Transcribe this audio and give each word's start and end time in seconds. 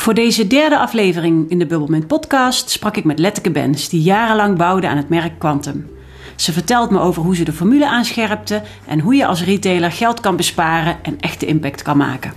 Voor 0.00 0.14
deze 0.14 0.46
derde 0.46 0.78
aflevering 0.78 1.50
in 1.50 1.58
de 1.58 1.66
Bubbelment 1.66 2.06
podcast 2.06 2.70
sprak 2.70 2.96
ik 2.96 3.04
met 3.04 3.18
Letteke 3.18 3.50
Bens, 3.50 3.88
die 3.88 4.02
jarenlang 4.02 4.56
bouwde 4.56 4.88
aan 4.88 4.96
het 4.96 5.08
merk 5.08 5.38
Quantum. 5.38 5.90
Ze 6.36 6.52
vertelt 6.52 6.90
me 6.90 7.00
over 7.00 7.22
hoe 7.22 7.36
ze 7.36 7.44
de 7.44 7.52
formule 7.52 7.88
aanscherpte 7.88 8.62
en 8.86 9.00
hoe 9.00 9.14
je 9.14 9.26
als 9.26 9.44
retailer 9.44 9.92
geld 9.92 10.20
kan 10.20 10.36
besparen 10.36 10.96
en 11.02 11.20
echte 11.20 11.46
impact 11.46 11.82
kan 11.82 11.96
maken. 11.96 12.32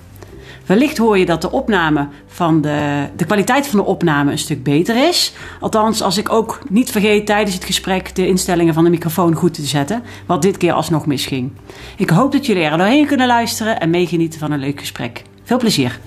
Wellicht 0.66 0.98
hoor 0.98 1.18
je 1.18 1.26
dat 1.26 1.42
de 1.42 1.52
opname 1.52 2.08
van 2.28 2.62
de, 2.62 3.08
de 3.16 3.26
kwaliteit 3.26 3.68
van 3.68 3.80
de 3.80 3.86
opname 3.86 4.32
een 4.32 4.38
stuk 4.38 4.64
beter 4.64 5.08
is. 5.08 5.34
Althans, 5.60 6.02
als 6.02 6.18
ik 6.18 6.32
ook 6.32 6.60
niet 6.70 6.92
vergeet 6.92 7.26
tijdens 7.26 7.56
het 7.56 7.66
gesprek 7.66 8.16
de 8.16 8.28
instellingen 8.28 8.74
van 8.74 8.84
de 8.84 8.90
microfoon 8.90 9.34
goed 9.34 9.54
te 9.54 9.66
zetten, 9.66 10.04
wat 10.26 10.42
dit 10.42 10.58
keer 10.58 10.74
alsnog 10.74 11.06
misging. 11.06 11.52
Ik 11.98 12.10
hoop 12.10 12.32
dat 12.32 12.46
jullie 12.46 12.64
er 12.64 12.78
doorheen 12.78 13.08
kunnen 13.08 13.28
luisteren 13.28 13.80
en 13.80 13.90
meegenieten 13.90 14.40
van 14.40 14.52
een 14.52 14.60
leuk 14.60 14.80
gesprek. 14.80 15.22
Veel 15.44 15.58
plezier! 15.58 16.00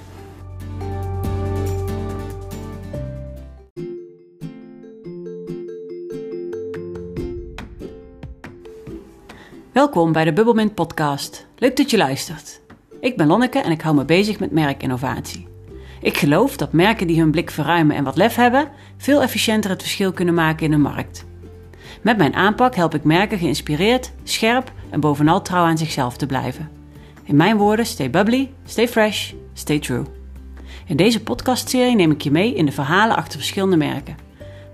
Welkom 9.76 10.12
bij 10.12 10.24
de 10.24 10.32
Bubbelmint 10.32 10.74
podcast. 10.74 11.46
Leuk 11.56 11.76
dat 11.76 11.90
je 11.90 11.96
luistert. 11.96 12.60
Ik 13.00 13.16
ben 13.16 13.26
Lonneke 13.26 13.58
en 13.58 13.70
ik 13.70 13.80
hou 13.80 13.96
me 13.96 14.04
bezig 14.04 14.38
met 14.38 14.50
merkinnovatie. 14.50 15.48
Ik 16.00 16.16
geloof 16.16 16.56
dat 16.56 16.72
merken 16.72 17.06
die 17.06 17.20
hun 17.20 17.30
blik 17.30 17.50
verruimen 17.50 17.96
en 17.96 18.04
wat 18.04 18.16
lef 18.16 18.34
hebben, 18.34 18.68
veel 18.96 19.22
efficiënter 19.22 19.70
het 19.70 19.82
verschil 19.82 20.12
kunnen 20.12 20.34
maken 20.34 20.66
in 20.66 20.72
een 20.72 20.80
markt. 20.80 21.26
Met 22.02 22.16
mijn 22.16 22.34
aanpak 22.34 22.74
help 22.74 22.94
ik 22.94 23.04
merken 23.04 23.38
geïnspireerd, 23.38 24.12
scherp 24.22 24.72
en 24.90 25.00
bovenal 25.00 25.42
trouw 25.42 25.64
aan 25.64 25.78
zichzelf 25.78 26.16
te 26.16 26.26
blijven. 26.26 26.70
In 27.22 27.36
mijn 27.36 27.56
woorden, 27.56 27.86
stay 27.86 28.10
bubbly, 28.10 28.50
stay 28.64 28.88
fresh, 28.88 29.32
stay 29.52 29.78
true. 29.78 30.04
In 30.86 30.96
deze 30.96 31.22
podcastserie 31.22 31.96
neem 31.96 32.10
ik 32.10 32.22
je 32.22 32.30
mee 32.30 32.54
in 32.54 32.66
de 32.66 32.72
verhalen 32.72 33.16
achter 33.16 33.38
verschillende 33.38 33.76
merken. 33.76 34.25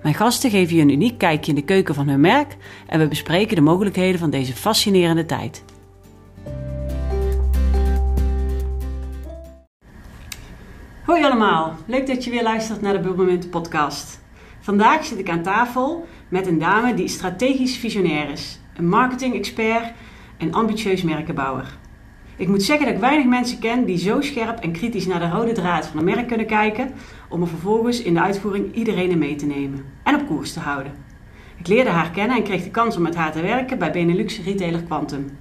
Mijn 0.03 0.15
gasten 0.15 0.51
geven 0.51 0.77
je 0.77 0.83
een 0.83 0.91
uniek 0.91 1.19
kijkje 1.19 1.51
in 1.51 1.57
de 1.57 1.65
keuken 1.65 1.95
van 1.95 2.09
hun 2.09 2.21
merk 2.21 2.57
en 2.87 2.99
we 2.99 3.09
bespreken 3.09 3.57
de 3.57 3.63
mogelijkheden 3.63 4.21
van 4.21 4.31
deze 4.31 4.53
fascinerende 4.53 5.27
tijd. 5.27 5.65
Hoi 11.05 11.25
allemaal, 11.25 11.77
leuk 11.87 12.07
dat 12.07 12.25
je 12.25 12.31
weer 12.31 12.43
luistert 12.43 12.81
naar 12.81 12.93
de 12.93 13.01
Bubbelmunt 13.01 13.51
podcast. 13.51 14.21
Vandaag 14.61 15.05
zit 15.05 15.19
ik 15.19 15.31
aan 15.31 15.43
tafel 15.43 16.07
met 16.29 16.47
een 16.47 16.59
dame 16.59 16.95
die 16.95 17.09
strategisch 17.09 17.77
visionair 17.77 18.31
is, 18.31 18.61
een 18.77 18.89
marketing-expert 18.89 19.93
en 20.39 20.53
ambitieus 20.53 21.03
merkenbouwer. 21.03 21.81
Ik 22.37 22.49
moet 22.49 22.63
zeggen 22.63 22.87
dat 22.87 22.95
ik 22.95 23.01
weinig 23.01 23.27
mensen 23.27 23.59
ken 23.59 23.85
die 23.85 23.99
zo 23.99 24.21
scherp 24.21 24.59
en 24.59 24.73
kritisch 24.73 25.07
naar 25.07 25.21
de 25.21 25.29
rode 25.29 25.53
draad 25.53 25.87
van 25.87 25.99
een 25.99 26.05
merk 26.05 26.27
kunnen 26.27 26.47
kijken, 26.47 26.93
om 27.33 27.43
er 27.43 27.49
vervolgens 27.49 28.03
in 28.03 28.15
de 28.15 28.21
uitvoering 28.21 28.75
iedereen 28.75 29.19
mee 29.19 29.35
te 29.35 29.47
nemen 29.47 29.85
en 30.03 30.15
op 30.15 30.27
koers 30.27 30.53
te 30.53 30.61
houden. 30.61 30.93
Ik 31.59 31.67
leerde 31.67 31.91
haar 31.91 32.11
kennen 32.11 32.37
en 32.37 32.43
kreeg 32.43 32.65
de 32.65 32.71
kans 32.71 32.97
om 32.97 33.03
met 33.03 33.15
haar 33.15 33.33
te 33.33 33.41
werken 33.41 33.79
bij 33.79 33.93
Benelux 33.93 34.41
retailer 34.45 34.83
Quantum. 34.83 35.39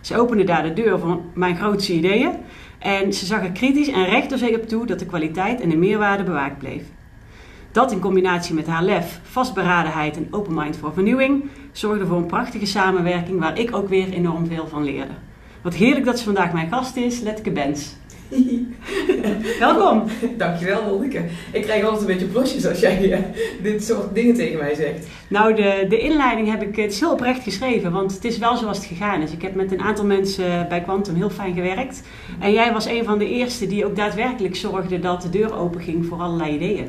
Ze 0.00 0.18
opende 0.18 0.44
daar 0.44 0.62
de 0.62 0.72
deur 0.72 0.98
voor 0.98 1.20
mijn 1.34 1.56
grootste 1.56 1.92
ideeën 1.92 2.32
en 2.78 3.12
ze 3.12 3.26
zag 3.26 3.42
er 3.42 3.52
kritisch 3.52 3.88
en 3.88 4.04
recht 4.04 4.28
door 4.28 4.38
zich 4.38 4.56
op 4.56 4.68
toe 4.68 4.86
dat 4.86 4.98
de 4.98 5.06
kwaliteit 5.06 5.60
en 5.60 5.68
de 5.68 5.76
meerwaarde 5.76 6.24
bewaakt 6.24 6.58
bleef. 6.58 6.82
Dat 7.72 7.92
in 7.92 8.00
combinatie 8.00 8.54
met 8.54 8.66
haar 8.66 8.82
lef, 8.82 9.20
vastberadenheid 9.22 10.16
en 10.16 10.28
open 10.30 10.54
mind 10.54 10.76
voor 10.76 10.92
vernieuwing 10.92 11.44
zorgde 11.72 12.06
voor 12.06 12.16
een 12.16 12.26
prachtige 12.26 12.66
samenwerking 12.66 13.40
waar 13.40 13.58
ik 13.58 13.76
ook 13.76 13.88
weer 13.88 14.12
enorm 14.12 14.46
veel 14.46 14.68
van 14.68 14.84
leerde. 14.84 15.12
Wat 15.62 15.74
heerlijk 15.74 16.04
dat 16.04 16.18
ze 16.18 16.24
vandaag 16.24 16.52
mijn 16.52 16.68
gast 16.68 16.96
is, 16.96 17.20
Letteke 17.20 17.50
Bens. 17.50 17.96
Welkom. 19.58 20.04
Dankjewel, 20.36 20.86
Lonneke. 20.86 21.24
Ik 21.52 21.62
krijg 21.62 21.84
altijd 21.84 22.00
een 22.00 22.06
beetje 22.06 22.26
blosjes 22.26 22.66
als 22.66 22.80
jij 22.80 23.10
uh, 23.10 23.18
dit 23.62 23.84
soort 23.84 24.14
dingen 24.14 24.34
tegen 24.34 24.58
mij 24.58 24.74
zegt. 24.74 25.06
Nou, 25.28 25.54
de, 25.54 25.86
de 25.88 25.98
inleiding 25.98 26.50
heb 26.50 26.62
ik, 26.62 26.76
het 26.76 26.92
is 26.92 27.00
heel 27.00 27.12
oprecht 27.12 27.42
geschreven, 27.42 27.92
want 27.92 28.14
het 28.14 28.24
is 28.24 28.38
wel 28.38 28.56
zoals 28.56 28.76
het 28.76 28.86
gegaan 28.86 29.22
is. 29.22 29.32
Ik 29.32 29.42
heb 29.42 29.54
met 29.54 29.72
een 29.72 29.80
aantal 29.80 30.04
mensen 30.04 30.66
bij 30.68 30.80
Quantum 30.80 31.14
heel 31.14 31.30
fijn 31.30 31.54
gewerkt. 31.54 32.02
En 32.40 32.52
jij 32.52 32.72
was 32.72 32.86
een 32.86 33.04
van 33.04 33.18
de 33.18 33.28
eerste 33.28 33.66
die 33.66 33.86
ook 33.86 33.96
daadwerkelijk 33.96 34.56
zorgde 34.56 34.98
dat 34.98 35.22
de 35.22 35.30
deur 35.30 35.54
open 35.54 35.80
ging 35.80 36.06
voor 36.06 36.18
allerlei 36.18 36.54
ideeën. 36.54 36.88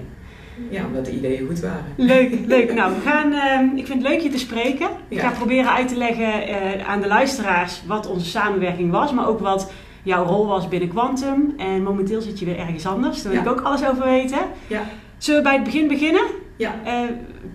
Ja, 0.70 0.86
omdat 0.86 1.06
de 1.06 1.12
ideeën 1.12 1.48
goed 1.48 1.60
waren. 1.60 1.86
Leuk, 1.96 2.34
leuk. 2.56 2.74
Nou, 2.74 2.94
we 2.94 3.02
gaan, 3.10 3.32
uh, 3.32 3.78
ik 3.78 3.88
vind 3.88 4.04
het 4.04 4.12
leuk 4.12 4.22
je 4.22 4.30
te 4.30 4.38
spreken. 4.38 4.88
Ik 5.08 5.20
ga 5.20 5.30
proberen 5.30 5.74
uit 5.74 5.88
te 5.88 5.98
leggen 5.98 6.50
uh, 6.50 6.88
aan 6.88 7.02
de 7.02 7.08
luisteraars 7.08 7.82
wat 7.88 8.08
onze 8.08 8.26
samenwerking 8.26 8.92
was, 8.92 9.14
maar 9.14 9.28
ook 9.28 9.40
wat 9.40 9.72
jouw 10.04 10.26
rol 10.26 10.48
was 10.48 10.68
binnen 10.68 10.90
Quantum. 10.90 11.54
En 11.58 11.84
momenteel 11.84 12.22
zit 12.22 12.40
je 12.40 12.46
weer 12.46 12.60
ergens 12.60 12.86
anders. 12.86 13.22
Daar 13.22 13.32
wil 13.32 13.44
ja. 13.44 13.50
ik 13.50 13.58
ook 13.58 13.66
alles 13.66 13.86
over 13.88 14.04
weten. 14.04 14.40
Ja. 14.68 14.82
Zullen 15.18 15.44
we 15.44 15.48
bij 15.48 15.56
het 15.56 15.66
begin 15.66 15.88
beginnen? 15.88 16.24
Ja. 16.56 16.74
Uh, 16.86 17.10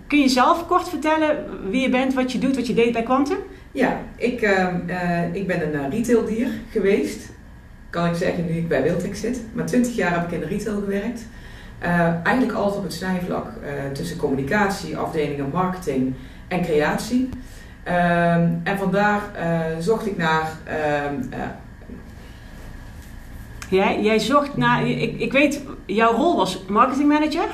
kun 0.06 0.19
je 0.19 0.28
zelf 0.28 0.66
kort 0.66 0.88
vertellen 0.88 1.44
wie 1.70 1.81
je 1.81 1.88
bent, 1.88 2.14
wat 2.14 2.32
je 2.32 2.38
doet, 2.38 2.56
wat 2.56 2.66
je 2.66 2.75
deed 2.75 2.92
bij 2.92 3.03
Quantum? 3.03 3.38
Ja, 3.72 4.00
ik, 4.16 4.41
ik 5.32 5.47
ben 5.47 5.75
een 5.75 5.91
retaildier 5.91 6.48
geweest. 6.70 7.31
Kan 7.91 8.06
ik 8.06 8.14
zeggen 8.14 8.47
nu 8.47 8.53
ik 8.53 8.69
bij 8.69 8.82
Wiltex 8.82 9.20
zit. 9.20 9.41
Maar 9.53 9.66
20 9.66 9.94
jaar 9.94 10.12
heb 10.12 10.25
ik 10.26 10.32
in 10.32 10.41
de 10.41 10.47
retail 10.47 10.80
gewerkt. 10.80 11.26
Eigenlijk 12.22 12.59
altijd 12.59 12.76
op 12.76 12.82
het 12.82 12.92
snijvlak 12.92 13.47
tussen 13.92 14.16
communicatie, 14.16 14.97
afdelingen 14.97 15.50
marketing 15.53 16.15
en 16.48 16.62
creatie. 16.62 17.28
Uh, 17.88 18.34
en 18.42 18.78
vandaar 18.78 19.22
zocht 19.78 20.06
ik 20.06 20.16
naar. 20.16 20.50
Jij, 23.71 24.03
jij 24.03 24.19
zocht 24.19 24.56
naar. 24.56 24.89
Ik, 24.89 25.21
ik 25.21 25.33
weet, 25.33 25.62
jouw 25.87 26.12
rol 26.12 26.37
was 26.37 26.62
marketingmanager. 26.69 27.49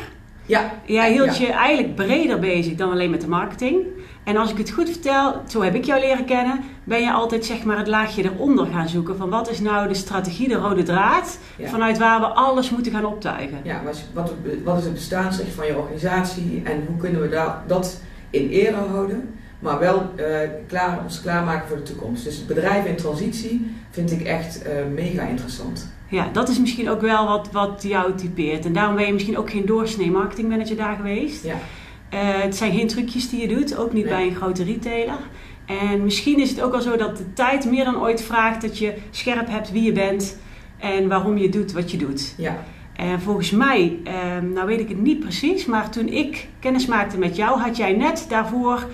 Ja. 0.46 0.72
Jij 0.86 1.12
hield 1.12 1.36
ja. 1.36 1.46
je 1.46 1.52
eigenlijk 1.52 1.94
breder 1.94 2.38
bezig 2.38 2.74
dan 2.74 2.90
alleen 2.90 3.10
met 3.10 3.20
de 3.20 3.28
marketing. 3.28 3.76
En 4.24 4.36
als 4.36 4.50
ik 4.50 4.58
het 4.58 4.70
goed 4.70 4.90
vertel, 4.90 5.42
zo 5.48 5.62
heb 5.62 5.74
ik 5.74 5.84
jou 5.84 6.00
leren 6.00 6.24
kennen, 6.24 6.60
ben 6.84 7.00
je 7.00 7.12
altijd 7.12 7.44
zeg 7.44 7.64
maar 7.64 7.78
het 7.78 7.86
laagje 7.86 8.24
eronder 8.24 8.66
gaan 8.66 8.88
zoeken. 8.88 9.16
Van 9.16 9.30
wat 9.30 9.50
is 9.50 9.60
nou 9.60 9.88
de 9.88 9.94
strategie, 9.94 10.48
de 10.48 10.54
rode 10.54 10.82
draad, 10.82 11.38
ja. 11.56 11.68
vanuit 11.68 11.98
waar 11.98 12.20
we 12.20 12.26
alles 12.26 12.70
moeten 12.70 12.92
gaan 12.92 13.04
optuigen. 13.04 13.58
Ja, 13.62 13.80
wat, 14.12 14.32
wat 14.64 14.78
is 14.78 14.84
het 14.84 14.94
bestaansrecht 14.94 15.54
van 15.54 15.66
je 15.66 15.76
organisatie 15.76 16.62
en 16.64 16.84
hoe 16.86 16.96
kunnen 16.96 17.20
we 17.20 17.28
dat, 17.28 17.54
dat 17.66 18.00
in 18.30 18.48
ere 18.48 18.76
houden, 18.76 19.34
maar 19.58 19.78
wel 19.78 20.10
uh, 20.16 20.24
klaar, 20.66 20.98
ons 21.02 21.20
klaarmaken 21.20 21.68
voor 21.68 21.76
de 21.76 21.82
toekomst. 21.82 22.24
Dus 22.24 22.36
het 22.36 22.46
bedrijf 22.46 22.84
in 22.84 22.96
transitie 22.96 23.74
vind 23.90 24.10
ik 24.10 24.22
echt 24.22 24.66
uh, 24.66 24.72
mega 24.94 25.22
interessant. 25.22 25.93
Ja, 26.08 26.28
dat 26.32 26.48
is 26.48 26.58
misschien 26.58 26.90
ook 26.90 27.00
wel 27.00 27.26
wat, 27.26 27.48
wat 27.52 27.82
jou 27.82 28.14
typeert. 28.14 28.64
En 28.64 28.72
daarom 28.72 28.96
ben 28.96 29.06
je 29.06 29.12
misschien 29.12 29.38
ook 29.38 29.50
geen 29.50 29.66
doorsnee 29.66 30.10
marketingmanager 30.10 30.76
daar 30.76 30.96
geweest. 30.96 31.44
Ja. 31.44 31.54
Uh, 31.54 32.20
het 32.42 32.56
zijn 32.56 32.72
geen 32.72 32.88
trucjes 32.88 33.30
die 33.30 33.40
je 33.40 33.54
doet, 33.54 33.76
ook 33.76 33.92
niet 33.92 34.04
nee. 34.04 34.14
bij 34.14 34.26
een 34.26 34.34
grote 34.34 34.64
retailer. 34.64 35.18
En 35.66 36.04
misschien 36.04 36.40
is 36.40 36.50
het 36.50 36.60
ook 36.60 36.74
al 36.74 36.80
zo 36.80 36.96
dat 36.96 37.16
de 37.16 37.32
tijd 37.32 37.70
meer 37.70 37.84
dan 37.84 38.00
ooit 38.00 38.22
vraagt 38.22 38.62
dat 38.62 38.78
je 38.78 38.94
scherp 39.10 39.48
hebt 39.48 39.72
wie 39.72 39.82
je 39.82 39.92
bent 39.92 40.38
en 40.78 41.08
waarom 41.08 41.38
je 41.38 41.48
doet 41.48 41.72
wat 41.72 41.90
je 41.90 41.96
doet. 41.96 42.34
Ja. 42.36 42.64
En 42.96 43.20
volgens 43.20 43.50
mij, 43.50 43.98
uh, 44.04 44.12
nou 44.54 44.66
weet 44.66 44.80
ik 44.80 44.88
het 44.88 45.00
niet 45.00 45.20
precies, 45.20 45.66
maar 45.66 45.90
toen 45.90 46.08
ik 46.08 46.48
kennis 46.60 46.86
maakte 46.86 47.18
met 47.18 47.36
jou, 47.36 47.60
had 47.60 47.76
jij 47.76 47.92
net 47.92 48.26
daarvoor 48.28 48.88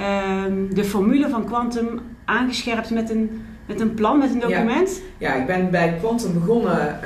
uh, 0.00 0.44
de 0.70 0.84
formule 0.84 1.28
van 1.28 1.44
Quantum 1.44 2.00
aangescherpt 2.24 2.90
met 2.90 3.10
een, 3.10 3.42
met 3.72 3.80
een 3.80 3.94
plan, 3.94 4.18
met 4.18 4.30
een 4.30 4.40
document. 4.40 5.00
Ja, 5.18 5.28
ja 5.28 5.40
ik 5.40 5.46
ben 5.46 5.70
bij 5.70 5.96
Quantum 6.00 6.32
begonnen 6.32 6.98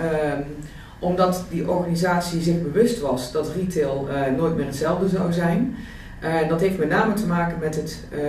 omdat 1.04 1.44
die 1.50 1.70
organisatie 1.70 2.42
zich 2.42 2.62
bewust 2.62 3.00
was 3.00 3.32
dat 3.32 3.52
retail 3.56 4.08
uh, 4.10 4.36
nooit 4.36 4.56
meer 4.56 4.66
hetzelfde 4.66 5.08
zou 5.08 5.32
zijn. 5.32 5.76
Uh, 6.22 6.48
dat 6.48 6.60
heeft 6.60 6.78
met 6.78 6.88
name 6.88 7.14
te 7.14 7.26
maken 7.26 7.58
met 7.60 7.76
het 7.76 8.04
uh, 8.12 8.20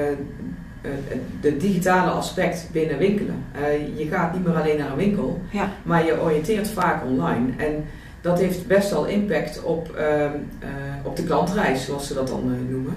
de 1.41 1.57
digitale 1.57 2.11
aspect 2.11 2.69
binnen 2.71 2.97
winkelen. 2.97 3.43
je 3.95 4.07
gaat 4.07 4.33
niet 4.33 4.45
meer 4.45 4.55
alleen 4.55 4.77
naar 4.77 4.91
een 4.91 4.97
winkel, 4.97 5.41
ja. 5.49 5.69
maar 5.83 6.05
je 6.05 6.21
oriënteert 6.21 6.67
vaak 6.67 7.03
online. 7.03 7.47
En 7.57 7.85
dat 8.21 8.39
heeft 8.39 8.67
best 8.67 8.89
wel 8.89 9.05
impact 9.05 9.63
op, 9.63 9.99
op 11.03 11.15
de 11.15 11.23
klantreis, 11.23 11.85
zoals 11.85 12.07
ze 12.07 12.13
dat 12.13 12.27
dan 12.27 12.69
noemen. 12.69 12.93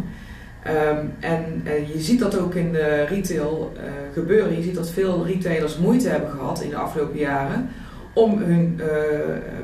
Um, 0.67 1.13
en 1.21 1.63
je 1.93 2.01
ziet 2.01 2.21
dat 2.21 2.39
ook 2.39 2.55
in 2.55 2.73
de 2.73 3.05
retail 3.09 3.73
gebeuren. 4.13 4.57
Je 4.57 4.63
ziet 4.63 4.75
dat 4.75 4.91
veel 4.91 5.27
retailers 5.27 5.79
moeite 5.79 6.09
hebben 6.09 6.31
gehad 6.31 6.63
in 6.63 6.71
de 6.71 6.77
afgelopen 6.77 7.19
jaren 7.19 7.69
om 8.13 8.39
hun 8.39 8.81
uh, 8.81 8.87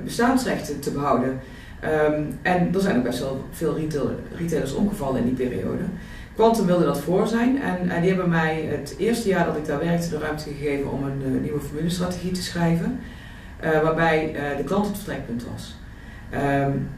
bestaansrechten 0.05 0.81
te 0.81 0.91
behouden. 0.91 1.41
Um, 1.85 2.39
en 2.43 2.75
er 2.75 2.81
zijn 2.81 2.97
ook 2.97 3.03
best 3.03 3.19
wel 3.19 3.45
veel 3.51 3.77
retail, 3.77 4.11
retailers 4.37 4.75
omgevallen 4.75 5.21
in 5.21 5.35
die 5.35 5.49
periode. 5.49 5.83
Quantum 6.35 6.67
wilde 6.67 6.85
dat 6.85 7.01
voor 7.01 7.27
zijn 7.27 7.63
en, 7.63 7.89
en, 7.91 8.01
die 8.01 8.11
hebben 8.11 8.29
mij 8.29 8.65
het 8.69 8.95
eerste 8.99 9.29
jaar 9.29 9.47
dat 9.47 9.57
ik 9.57 9.67
daar 9.67 9.79
werkte 9.79 10.09
de 10.09 10.19
ruimte 10.19 10.45
gegeven 10.45 10.91
om 10.91 11.05
een 11.05 11.43
nieuwe 11.43 11.61
formulestrategie 11.61 12.33
te 12.33 12.43
schrijven, 12.43 13.01
waarbij 13.83 14.35
de 14.57 14.65
klant 14.65 14.87
het 14.87 14.97
vertrekpunt 14.97 15.45
was. 15.53 15.75
Um, 16.33 16.89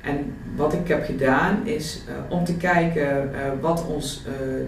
en 0.00 0.34
wat 0.54 0.72
ik 0.72 0.88
heb 0.88 1.04
gedaan 1.04 1.66
is 1.66 2.02
om 2.28 2.44
te 2.44 2.56
kijken 2.56 3.30
wat 3.60 3.86
ons 3.86 4.22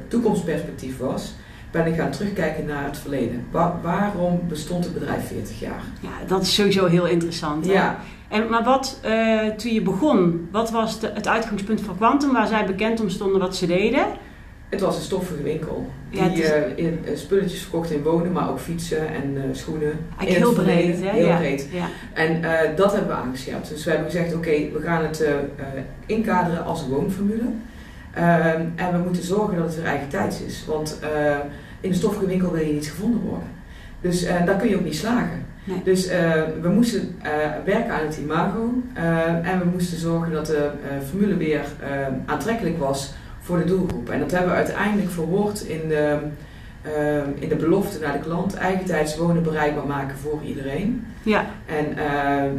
toekomstperspectief 0.09 0.99
was 0.99 1.35
ben 1.71 1.87
ik 1.87 1.95
gaan 1.95 2.11
terugkijken 2.11 2.65
naar 2.65 2.85
het 2.85 2.99
verleden. 2.99 3.47
waarom 3.83 4.41
bestond 4.49 4.85
het 4.85 4.95
bedrijf 4.95 5.27
40 5.27 5.61
jaar? 5.61 5.83
Ja, 6.01 6.27
dat 6.27 6.43
is 6.43 6.55
sowieso 6.55 6.87
heel 6.87 7.07
interessant. 7.07 7.67
Hè? 7.67 7.73
Ja. 7.73 7.99
En, 8.29 8.49
maar 8.49 8.65
wat, 8.65 9.01
uh, 9.05 9.47
toen 9.47 9.73
je 9.73 9.83
begon, 9.83 10.49
wat 10.53 10.71
was 10.71 11.01
de, 11.01 11.11
het 11.15 11.29
uitgangspunt 11.29 11.81
van 11.81 11.97
Quantum, 11.97 12.33
waar 12.33 12.47
zij 12.47 12.67
bekend 12.67 13.01
om 13.01 13.09
stonden 13.09 13.41
wat 13.41 13.57
ze 13.57 13.67
deden? 13.67 14.07
Het 14.69 14.81
was 14.81 14.97
een 14.97 15.03
stoffige 15.03 15.43
winkel. 15.43 15.91
Die 16.11 16.21
ja, 16.21 16.31
is... 16.31 16.39
uh, 16.39 16.87
in, 16.87 16.99
uh, 17.05 17.17
spulletjes 17.17 17.61
verkocht 17.61 17.91
in 17.91 18.03
wonen, 18.03 18.33
maar 18.33 18.51
ook 18.51 18.59
fietsen 18.61 19.09
en 19.09 19.35
uh, 19.35 19.43
schoenen. 19.53 19.93
Eigenlijk 20.19 20.57
heel 20.57 20.65
breed, 20.65 21.01
hè? 21.01 21.11
Heel 21.11 21.27
ja. 21.27 21.37
breed. 21.37 21.69
Ja. 21.73 21.87
En 22.13 22.43
dat 22.77 22.93
hebben 22.93 23.11
we 23.11 23.17
aangescherpt. 23.17 23.69
Dus 23.69 23.85
we 23.85 23.91
hebben 23.91 24.11
gezegd, 24.11 24.35
oké, 24.35 24.51
we 24.51 24.81
gaan 24.83 25.03
het 25.03 25.25
inkaderen 26.07 26.65
als 26.65 26.83
een 26.83 26.89
woonformule. 26.89 27.49
Ehm, 28.15 28.63
en 28.77 28.93
we 28.93 28.99
moeten 29.05 29.23
zorgen 29.23 29.57
dat 29.57 29.67
het 29.67 29.77
weer 29.77 29.85
eigen 29.85 30.09
tijds 30.09 30.41
is. 30.41 30.65
Want 30.67 31.01
in 31.81 31.91
de 31.91 31.97
stoffige 31.97 32.27
winkel 32.27 32.53
wil 32.53 32.65
je 32.65 32.73
niet 32.73 32.91
gevonden 32.91 33.21
worden. 33.21 33.49
Dus 34.01 34.27
daar 34.27 34.57
kun 34.57 34.69
je 34.69 34.77
ook 34.77 34.85
niet 34.85 34.97
slagen. 34.97 35.47
Nee. 35.65 35.81
Dus 35.85 36.09
we 36.63 36.69
moesten 36.69 37.17
werken 37.65 37.93
aan 37.93 38.07
het 38.07 38.17
imago. 38.17 38.73
en 39.43 39.59
we 39.59 39.65
moesten 39.73 39.99
zorgen 39.99 40.33
dat 40.33 40.47
de 40.47 40.71
formule 41.09 41.37
weer 41.37 41.65
aantrekkelijk 42.27 42.79
was 42.79 43.13
voor 43.49 43.59
de 43.59 43.65
doelgroep. 43.65 44.11
En 44.11 44.19
dat 44.19 44.31
hebben 44.31 44.51
we 44.51 44.57
uiteindelijk 44.57 45.11
verwoord 45.11 45.61
in 45.61 45.89
de, 45.89 46.19
ehm, 46.83 47.31
in 47.39 47.49
de 47.49 47.57
belofte 47.57 47.99
naar 47.99 48.13
de 48.13 48.19
klant: 48.19 48.55
eigentijds 48.55 49.17
wonen 49.17 49.43
bereikbaar 49.43 49.87
maken 49.87 50.17
voor 50.19 50.41
iedereen. 50.45 51.07
Ja. 51.23 51.47
En 51.67 51.87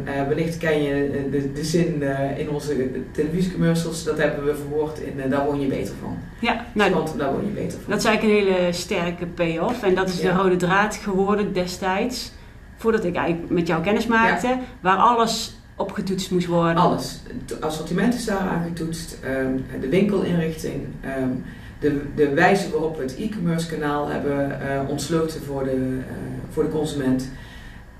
uh, 0.04 0.28
wellicht 0.28 0.58
ken 0.58 0.82
je 0.82 1.28
de, 1.30 1.52
de 1.52 1.64
zin 1.64 1.96
uh, 2.00 2.38
in 2.38 2.50
onze 2.50 2.90
televisiecommercials, 3.12 4.04
dat 4.04 4.18
hebben 4.18 4.44
we 4.44 4.56
verwoord 4.56 4.98
in 4.98 5.30
daar 5.30 5.44
woon 5.44 5.60
je 5.60 5.66
beter 5.66 5.94
van. 6.00 6.18
Ja, 6.38 6.64
nou, 6.72 6.94
Want 6.94 7.18
daar 7.18 7.32
woon 7.32 7.46
je 7.46 7.52
beter 7.52 7.78
van. 7.80 7.90
Dat 7.90 7.98
is 7.98 8.04
eigenlijk 8.04 8.38
een 8.38 8.54
hele 8.54 8.72
sterke 8.72 9.26
payoff. 9.26 9.82
En 9.82 9.94
dat 9.94 10.08
is 10.08 10.20
de 10.20 10.32
rode 10.32 10.56
draad 10.56 10.96
geworden 10.96 11.52
destijds, 11.52 12.32
voordat 12.76 13.04
ik 13.04 13.16
eigenlijk 13.16 13.52
met 13.52 13.66
jou 13.66 13.82
kennis 13.82 14.06
maakte, 14.06 14.58
waar 14.80 14.96
alles 14.96 15.59
opgetoetst 15.80 16.30
moest 16.30 16.46
worden? 16.46 16.76
Alles. 16.76 17.20
Het 17.46 17.60
assortiment 17.60 18.14
is 18.14 18.24
daar 18.24 18.38
aangetoetst, 18.38 19.18
um, 19.24 19.64
de 19.80 19.88
winkelinrichting, 19.88 20.86
um, 21.18 21.44
de, 21.80 22.02
de 22.14 22.34
wijze 22.34 22.70
waarop 22.70 22.96
we 22.96 23.02
het 23.02 23.16
e-commerce 23.16 23.68
kanaal 23.68 24.08
hebben 24.08 24.48
uh, 24.48 24.88
ontsloten 24.88 25.42
voor 25.42 25.64
de, 25.64 25.76
uh, 25.76 26.04
voor 26.50 26.62
de 26.62 26.70
consument. 26.70 27.30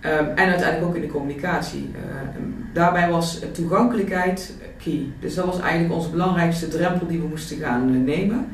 Um, 0.05 0.11
en 0.11 0.49
uiteindelijk 0.49 0.85
ook 0.85 0.95
in 0.95 1.01
de 1.01 1.07
communicatie. 1.07 1.91
Uh, 1.95 2.01
daarbij 2.73 3.11
was 3.11 3.41
toegankelijkheid 3.53 4.55
key. 4.83 5.07
Dus 5.21 5.35
dat 5.35 5.45
was 5.45 5.61
eigenlijk 5.61 5.95
onze 5.95 6.11
belangrijkste 6.11 6.69
drempel 6.69 7.07
die 7.07 7.21
we 7.21 7.29
moesten 7.29 7.59
gaan 7.59 8.05
nemen. 8.05 8.47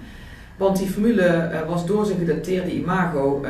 Want 0.56 0.78
die 0.78 0.88
formule 0.88 1.50
was 1.66 1.86
door 1.86 2.06
zijn 2.06 2.18
gedateerde 2.18 2.74
imago 2.74 3.44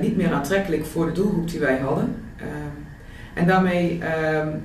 niet 0.00 0.16
meer 0.16 0.32
aantrekkelijk 0.32 0.84
voor 0.84 1.06
de 1.06 1.12
doelgroep 1.12 1.50
die 1.50 1.60
wij 1.60 1.78
hadden. 1.78 2.14
En 3.38 3.46
daarmee, 3.46 4.00
um, 4.34 4.62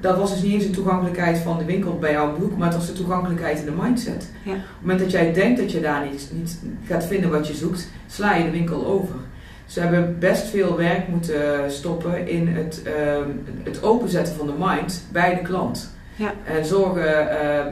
dat 0.00 0.16
was 0.16 0.32
dus 0.32 0.42
niet 0.42 0.52
eens 0.52 0.64
de 0.64 0.70
toegankelijkheid 0.70 1.38
van 1.38 1.58
de 1.58 1.64
winkel 1.64 1.98
bij 1.98 2.12
jouw 2.12 2.32
broek, 2.32 2.56
maar 2.56 2.66
het 2.66 2.76
was 2.76 2.86
de 2.86 2.92
toegankelijkheid 2.92 3.58
in 3.58 3.64
de 3.64 3.82
mindset. 3.82 4.30
Ja. 4.42 4.52
Op 4.52 4.58
het 4.58 4.80
moment 4.80 5.00
dat 5.00 5.10
jij 5.10 5.32
denkt 5.32 5.60
dat 5.60 5.72
je 5.72 5.80
daar 5.80 6.06
niet, 6.10 6.30
niet 6.32 6.58
gaat 6.86 7.06
vinden 7.06 7.30
wat 7.30 7.46
je 7.46 7.54
zoekt, 7.54 7.90
sla 8.06 8.34
je 8.34 8.44
de 8.44 8.50
winkel 8.50 8.86
over. 8.86 9.14
Ze 9.66 9.80
hebben 9.80 10.16
best 10.18 10.46
veel 10.46 10.76
werk 10.76 11.08
moeten 11.08 11.70
stoppen 11.70 12.28
in 12.28 12.48
het, 12.48 12.82
uh, 12.86 12.92
het 13.62 13.82
openzetten 13.82 14.34
van 14.34 14.46
de 14.46 14.54
mind 14.58 15.06
bij 15.12 15.34
de 15.34 15.42
klant. 15.42 15.94
Ja. 16.16 16.32
En 16.44 16.64
zorgen 16.64 17.28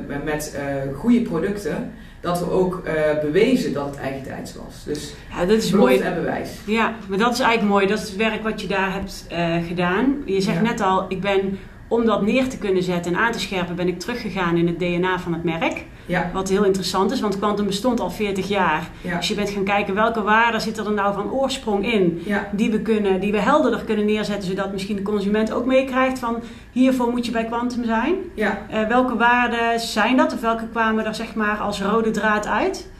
uh, 0.08 0.16
met 0.24 0.56
uh, 0.56 0.96
goede 0.98 1.20
producten 1.22 1.92
dat 2.22 2.38
we 2.38 2.50
ook 2.50 2.82
uh, 2.86 2.92
bewezen 3.20 3.72
dat 3.72 3.86
het 3.86 3.96
eigen 3.96 4.22
tijds 4.22 4.54
was. 4.54 4.84
Dus 4.84 5.14
ja, 5.30 5.44
dat 5.44 5.56
is 5.56 5.70
mooi. 5.70 5.98
en 5.98 6.14
bewijs. 6.14 6.50
Ja, 6.66 6.94
maar 7.08 7.18
dat 7.18 7.32
is 7.32 7.40
eigenlijk 7.40 7.72
mooi. 7.72 7.86
Dat 7.86 7.98
is 7.98 8.08
het 8.08 8.16
werk 8.16 8.42
wat 8.42 8.60
je 8.60 8.66
daar 8.66 8.92
hebt 8.92 9.26
uh, 9.32 9.66
gedaan. 9.66 10.16
Je 10.24 10.40
zegt 10.40 10.56
ja. 10.56 10.62
net 10.62 10.80
al, 10.80 11.04
ik 11.08 11.20
ben 11.20 11.58
om 11.88 12.04
dat 12.04 12.22
neer 12.22 12.48
te 12.48 12.58
kunnen 12.58 12.82
zetten 12.82 13.12
en 13.12 13.18
aan 13.18 13.32
te 13.32 13.40
scherpen, 13.40 13.76
ben 13.76 13.88
ik 13.88 13.98
teruggegaan 13.98 14.56
in 14.56 14.66
het 14.66 14.78
DNA 14.78 15.18
van 15.18 15.32
het 15.32 15.44
merk. 15.44 15.84
Ja. 16.06 16.30
Wat 16.32 16.48
heel 16.48 16.64
interessant 16.64 17.12
is, 17.12 17.20
want 17.20 17.38
Quantum 17.38 17.66
bestond 17.66 18.00
al 18.00 18.10
40 18.10 18.48
jaar. 18.48 18.88
Ja. 19.00 19.16
Dus 19.16 19.28
je 19.28 19.34
bent 19.34 19.50
gaan 19.50 19.64
kijken 19.64 19.94
welke 19.94 20.22
waarden 20.22 20.60
zitten 20.60 20.86
er 20.86 20.92
nou 20.92 21.14
van 21.14 21.30
oorsprong 21.30 21.92
in, 21.92 22.22
ja. 22.24 22.48
die, 22.52 22.70
we 22.70 22.80
kunnen, 22.80 23.20
die 23.20 23.32
we 23.32 23.38
helderder 23.38 23.84
kunnen 23.84 24.04
neerzetten, 24.04 24.48
zodat 24.48 24.72
misschien 24.72 24.96
de 24.96 25.02
consument 25.02 25.52
ook 25.52 25.66
meekrijgt 25.66 26.18
van 26.18 26.42
hiervoor 26.70 27.10
moet 27.10 27.26
je 27.26 27.32
bij 27.32 27.44
Quantum 27.44 27.84
zijn. 27.84 28.14
Ja. 28.34 28.58
Uh, 28.70 28.88
welke 28.88 29.16
waarden 29.16 29.80
zijn 29.80 30.16
dat 30.16 30.32
of 30.32 30.40
welke 30.40 30.68
kwamen 30.68 31.06
er 31.06 31.14
zeg 31.14 31.34
maar 31.34 31.58
als 31.58 31.82
rode 31.82 32.10
draad 32.10 32.46
uit? 32.46 32.90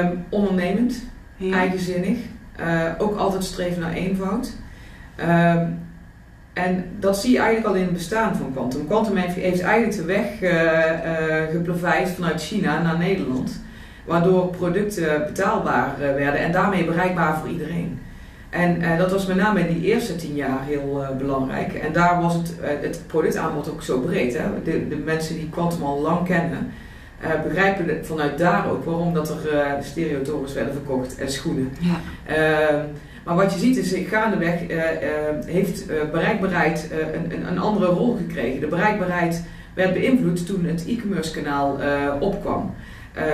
Um, 0.00 0.24
ondernemend, 0.30 1.04
eigenzinnig, 1.52 2.18
uh, 2.60 2.92
ook 2.98 3.16
altijd 3.16 3.44
streven 3.44 3.80
naar 3.80 3.92
eenvoud. 3.92 4.52
Um, 5.20 5.85
en 6.56 6.84
dat 6.98 7.18
zie 7.18 7.32
je 7.32 7.38
eigenlijk 7.38 7.66
al 7.66 7.74
in 7.74 7.82
het 7.82 7.92
bestaan 7.92 8.36
van 8.36 8.52
Quantum. 8.52 8.86
Quantum 8.86 9.16
heeft 9.16 9.60
eigenlijk 9.60 9.96
de 9.96 10.04
weg 10.04 10.40
uh, 10.40 10.50
uh, 10.50 11.50
geplaveid 11.50 12.08
vanuit 12.08 12.42
China 12.42 12.82
naar 12.82 12.98
Nederland. 12.98 13.60
Waardoor 14.04 14.46
producten 14.46 15.24
betaalbaar 15.26 15.94
uh, 16.00 16.14
werden 16.14 16.40
en 16.40 16.52
daarmee 16.52 16.84
bereikbaar 16.84 17.38
voor 17.38 17.48
iedereen. 17.48 17.98
En 18.50 18.98
dat 18.98 19.10
was 19.10 19.26
met 19.26 19.36
name 19.36 19.68
in 19.68 19.78
die 19.78 19.92
eerste 19.92 20.16
tien 20.16 20.34
jaar 20.34 20.64
heel 20.66 21.06
belangrijk. 21.18 21.74
En 21.74 21.92
daar 21.92 22.20
was 22.20 22.34
het, 22.34 22.54
het 22.60 23.00
productaanbod 23.06 23.70
ook 23.70 23.82
zo 23.82 24.00
breed. 24.00 24.38
Hè? 24.38 24.44
De, 24.64 24.88
de 24.88 24.96
mensen 24.96 25.34
die 25.34 25.48
Quantum 25.48 25.82
al 25.82 26.00
lang 26.00 26.26
kennen, 26.26 26.72
begrijpen 27.44 28.06
vanuit 28.06 28.38
daar 28.38 28.70
ook 28.70 28.84
waarom 28.84 29.14
dat 29.14 29.28
er 29.30 29.38
stereotorens 29.80 30.52
werden 30.52 30.72
verkocht 30.72 31.18
en 31.18 31.30
schoenen. 31.30 31.72
Ja. 31.80 31.96
Ehm, 33.26 33.34
maar 33.34 33.44
wat 33.44 33.52
je 33.52 33.58
ziet 33.58 33.76
is, 33.76 34.08
gaandeweg 34.08 34.70
uh, 34.70 34.76
uh, 34.76 34.82
heeft 35.46 35.90
uh, 35.90 35.96
bereikbaarheid 36.12 36.90
een, 37.30 37.46
een, 37.46 37.58
andere 37.58 37.86
rol 37.86 38.16
gekregen. 38.16 38.60
De 38.60 38.66
bereikbaarheid 38.66 39.42
werd 39.74 39.92
beïnvloed 39.92 40.46
toen 40.46 40.64
het 40.64 40.86
e-commerce 40.86 41.30
kanaal 41.30 41.78
opkwam. 42.20 42.74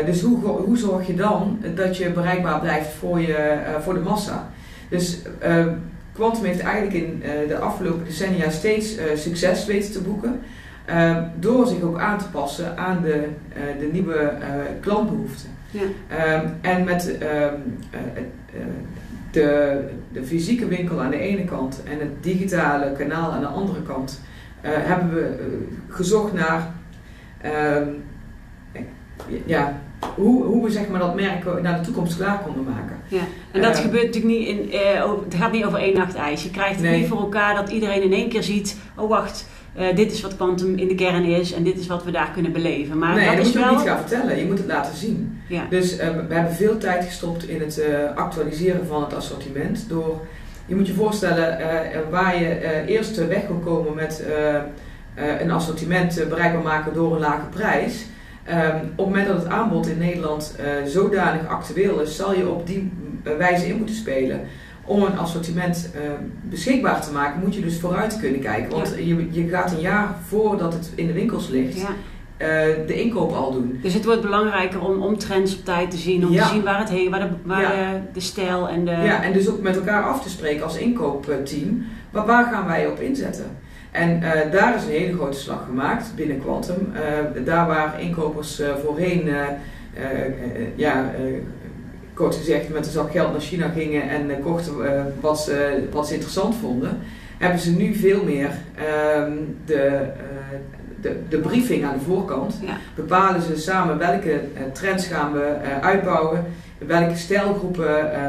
dus 0.04 0.20
hoe, 0.20 0.46
hoe 0.46 0.78
zorg 0.78 1.06
je 1.06 1.14
dan 1.14 1.58
dat 1.74 1.96
je 1.96 2.10
bereikbaar 2.10 2.60
blijft 2.60 2.92
voor, 2.92 3.20
je, 3.20 3.58
voor 3.80 3.94
de 3.94 4.00
massa? 4.00 4.50
Dus 4.88 5.18
Quantum 6.12 6.44
heeft 6.44 6.60
eigenlijk 6.60 6.94
in 6.94 7.22
de 7.48 7.58
afgelopen 7.58 8.04
decennia 8.04 8.50
steeds 8.50 8.96
succes 9.14 9.66
weten 9.66 9.92
te 9.92 10.00
boeken. 10.00 10.40
door 11.40 11.66
zich 11.66 11.82
ook 11.82 11.98
aan 11.98 12.18
te 12.18 12.28
passen 12.28 12.76
aan 12.76 13.02
de, 13.02 13.28
de 13.78 13.88
nieuwe 13.92 14.32
klantbehoeften. 14.80 15.50
Ja. 15.70 15.80
en 16.60 16.84
met 16.84 17.18
ehm, 17.18 17.54
de, 19.32 19.80
de 20.12 20.24
fysieke 20.24 20.66
winkel 20.66 21.02
aan 21.02 21.10
de 21.10 21.18
ene 21.18 21.44
kant 21.44 21.82
en 21.84 21.98
het 21.98 22.22
digitale 22.22 22.92
kanaal 22.92 23.30
aan 23.30 23.40
de 23.40 23.46
andere 23.46 23.82
kant, 23.82 24.20
uh, 24.64 24.70
hebben 24.72 25.14
we 25.14 25.20
uh, 25.20 25.94
gezocht 25.94 26.32
naar 26.32 26.74
uh, 27.44 27.76
ja, 29.46 29.80
hoe, 30.14 30.44
hoe 30.44 30.64
we 30.64 30.70
zeg 30.70 30.88
maar, 30.88 31.00
dat 31.00 31.14
merk 31.14 31.62
naar 31.62 31.78
de 31.78 31.84
toekomst 31.84 32.16
klaar 32.16 32.38
konden 32.38 32.64
maken. 32.64 32.96
Ja. 33.08 33.22
En 33.52 33.62
dat 33.62 33.78
gebeurt 33.78 34.04
natuurlijk 34.04 34.34
niet 34.34 34.48
in, 34.48 34.70
het 35.24 35.34
gaat 35.34 35.52
niet 35.52 35.64
over 35.64 35.78
één 35.78 35.94
nacht 35.94 36.14
ijs. 36.14 36.42
Je 36.42 36.50
krijgt 36.50 36.74
het 36.74 36.82
nee. 36.82 37.00
niet 37.00 37.08
voor 37.08 37.20
elkaar 37.20 37.54
dat 37.54 37.70
iedereen 37.70 38.02
in 38.02 38.12
één 38.12 38.28
keer 38.28 38.42
ziet, 38.42 38.76
oh 38.96 39.08
wacht, 39.08 39.46
uh, 39.78 39.94
dit 39.94 40.12
is 40.12 40.20
wat 40.20 40.36
Quantum 40.36 40.78
in 40.78 40.88
de 40.88 40.94
kern 40.94 41.24
is 41.24 41.52
en 41.52 41.62
dit 41.62 41.78
is 41.78 41.86
wat 41.86 42.04
we 42.04 42.10
daar 42.10 42.30
kunnen 42.30 42.52
beleven. 42.52 42.98
Maar 42.98 43.14
nee, 43.14 43.26
dat, 43.26 43.36
dat 43.36 43.46
is 43.46 43.52
moet 43.52 43.62
wel... 43.62 43.70
je 43.70 43.76
niet 43.76 43.86
gaan 43.86 43.98
vertellen. 43.98 44.38
Je 44.38 44.44
moet 44.44 44.58
het 44.58 44.66
laten 44.66 44.96
zien. 44.96 45.41
Ja. 45.52 45.66
Dus 45.70 45.92
uh, 45.92 45.98
we 46.28 46.34
hebben 46.34 46.52
veel 46.52 46.78
tijd 46.78 47.04
gestopt 47.04 47.48
in 47.48 47.60
het 47.60 47.78
uh, 47.78 48.16
actualiseren 48.16 48.86
van 48.86 49.02
het 49.02 49.14
assortiment. 49.14 49.88
Door, 49.88 50.20
je 50.66 50.74
moet 50.74 50.86
je 50.86 50.94
voorstellen, 50.94 51.58
waar 52.10 52.40
je 52.40 52.82
eerst 52.86 53.26
weg 53.26 53.46
wil 53.46 53.56
komen 53.56 53.94
met 53.94 54.24
een 55.40 55.50
assortiment 55.50 56.24
bereikbaar 56.28 56.62
maken 56.62 56.94
door 56.94 57.14
een 57.14 57.20
lage 57.20 57.46
prijs. 57.50 58.06
Um, 58.48 58.80
op 58.80 58.96
het 58.96 59.06
moment 59.06 59.26
dat 59.26 59.36
het 59.36 59.46
aanbod 59.46 59.86
in 59.86 59.98
Nederland 59.98 60.56
zodanig 60.86 61.46
actueel 61.46 62.00
is, 62.00 62.16
zal 62.16 62.34
je 62.34 62.48
op 62.48 62.66
die 62.66 62.92
wijze 63.38 63.66
in 63.66 63.76
moeten 63.76 63.94
spelen 63.94 64.40
om 64.84 65.02
een 65.02 65.18
assortiment 65.18 65.90
beschikbaar 66.42 67.00
te 67.00 67.12
maken, 67.12 67.40
moet 67.40 67.54
je 67.54 67.60
dus 67.60 67.80
vooruit 67.80 68.18
kunnen 68.20 68.40
kijken. 68.40 68.70
Want 68.70 68.88
ja. 68.88 68.96
je, 68.96 69.28
je 69.30 69.48
gaat 69.48 69.72
een 69.72 69.80
jaar 69.80 70.08
voordat 70.26 70.72
het 70.72 70.92
in 70.94 71.06
de 71.06 71.12
winkels 71.12 71.48
ligt, 71.48 71.80
ja. 71.80 71.88
Uh, 72.42 72.86
de 72.86 73.00
inkoop 73.00 73.32
al 73.32 73.52
doen. 73.52 73.78
Dus 73.82 73.94
het 73.94 74.04
wordt 74.04 74.22
belangrijker 74.22 74.80
om, 74.80 75.02
om 75.02 75.18
trends 75.18 75.58
op 75.58 75.64
tijd 75.64 75.90
te 75.90 75.96
zien, 75.96 76.26
om 76.26 76.32
ja. 76.32 76.46
te 76.46 76.52
zien 76.52 76.62
waar 76.62 76.78
het 76.78 76.88
heen, 76.88 77.10
waar, 77.10 77.20
de, 77.20 77.28
waar 77.44 77.60
de, 77.60 78.00
de, 78.12 78.20
stijl 78.20 78.68
en 78.68 78.84
de... 78.84 78.90
Ja, 78.90 79.22
en 79.22 79.32
dus 79.32 79.48
ook 79.48 79.60
met 79.60 79.76
elkaar 79.76 80.02
af 80.02 80.22
te 80.22 80.30
spreken 80.30 80.64
als 80.64 80.76
inkoopteam, 80.76 81.84
maar 82.10 82.26
waar 82.26 82.44
gaan 82.52 82.66
wij 82.66 82.86
op 82.86 83.00
inzetten? 83.00 83.46
En 83.90 84.22
uh, 84.22 84.52
daar 84.52 84.76
is 84.76 84.84
een 84.84 84.90
hele 84.90 85.14
grote 85.14 85.38
slag 85.38 85.64
gemaakt 85.64 86.12
binnen 86.16 86.40
Quantum. 86.40 86.92
daar 87.44 87.66
waar 87.66 88.00
inkopers 88.00 88.62
voorheen 88.82 89.30
ja, 90.74 91.10
kort 92.14 92.34
gezegd 92.34 92.68
met 92.68 92.86
een 92.86 92.92
zak 92.92 93.10
geld 93.10 93.32
naar 93.32 93.40
China 93.40 93.68
gingen 93.68 94.08
en 94.08 94.30
uh, 94.30 94.36
kochten 94.42 94.72
uh, 94.78 95.02
wat, 95.20 95.40
ze, 95.40 95.84
wat 95.90 96.06
ze 96.06 96.14
interessant 96.14 96.54
vonden, 96.54 96.98
hebben 97.38 97.60
ze 97.60 97.70
nu 97.70 97.94
veel 97.94 98.24
meer 98.24 98.50
um, 99.16 99.56
de, 99.64 99.74
uh, 99.74 100.58
de, 101.02 101.16
de 101.28 101.38
briefing 101.38 101.84
aan 101.84 101.98
de 101.98 102.04
voorkant. 102.04 102.58
Ja. 102.66 102.76
Bepalen 102.94 103.42
ze 103.42 103.56
samen 103.56 103.98
welke 103.98 104.40
trends 104.72 105.06
gaan 105.06 105.32
we 105.32 105.54
uitbouwen, 105.80 106.44
welke 106.86 107.16
stijlgroepen 107.16 108.12
eh, 108.14 108.20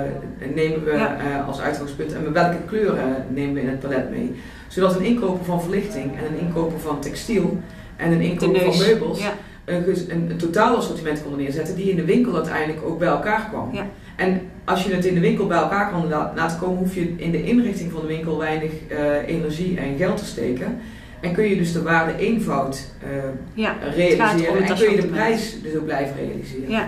nemen 0.53 0.83
we 0.83 0.91
eh, 0.91 1.47
als 1.47 1.61
uitgangspunt 1.61 2.13
en 2.13 2.33
welke 2.33 2.57
kleuren 2.65 3.25
nemen 3.29 3.53
we 3.53 3.61
in 3.61 3.67
het 3.69 3.79
palet 3.79 4.09
mee. 4.09 4.35
Zodat 4.67 4.95
een 4.95 5.03
inkoper 5.05 5.45
van 5.45 5.61
verlichting 5.61 6.11
en 6.17 6.25
een 6.33 6.39
inkoper 6.39 6.79
van 6.79 6.99
textiel 6.99 7.57
en 7.95 8.11
een 8.11 8.21
inkoper 8.21 8.61
van 8.61 8.77
meubels 8.77 9.19
Ja. 9.21 9.33
een, 9.65 9.83
een, 9.87 10.29
een 10.29 10.37
totaal 10.37 10.77
assortiment 10.77 11.21
konden 11.21 11.41
neerzetten 11.41 11.75
die 11.75 11.89
in 11.89 11.95
de 11.95 12.05
winkel 12.05 12.35
uiteindelijk 12.35 12.85
ook 12.85 12.99
bij 12.99 13.07
elkaar 13.07 13.47
kwam. 13.49 13.69
Ja. 13.73 13.85
En 14.15 14.41
als 14.65 14.83
je 14.83 14.93
het 14.93 15.05
in 15.05 15.13
de 15.13 15.19
winkel 15.19 15.47
bij 15.47 15.57
elkaar 15.57 15.89
kan 15.91 16.07
la- 16.07 16.31
laten 16.35 16.59
komen, 16.59 16.77
hoef 16.77 16.95
je 16.95 17.13
in 17.17 17.31
de 17.31 17.43
inrichting 17.43 17.91
van 17.91 18.01
de 18.01 18.07
winkel 18.07 18.37
weinig 18.37 18.71
eh, 18.89 19.27
energie 19.35 19.77
en 19.79 19.97
geld 19.97 20.17
te 20.17 20.25
steken. 20.25 20.77
En 21.23 21.33
kun 21.33 21.49
je 21.49 21.55
dus 21.55 21.73
de 21.73 21.81
waarde 21.81 22.17
eenvoud 22.17 22.87
eh, 22.99 23.09
Ja. 23.53 23.75
realiseren 23.95 24.65
en 24.65 24.75
kun 24.75 24.91
je 24.91 25.01
de 25.01 25.07
prijs 25.07 25.61
dus 25.61 25.75
ook 25.75 25.85
blijven 25.85 26.15
realiseren. 26.15 26.69
Ja. 26.69 26.87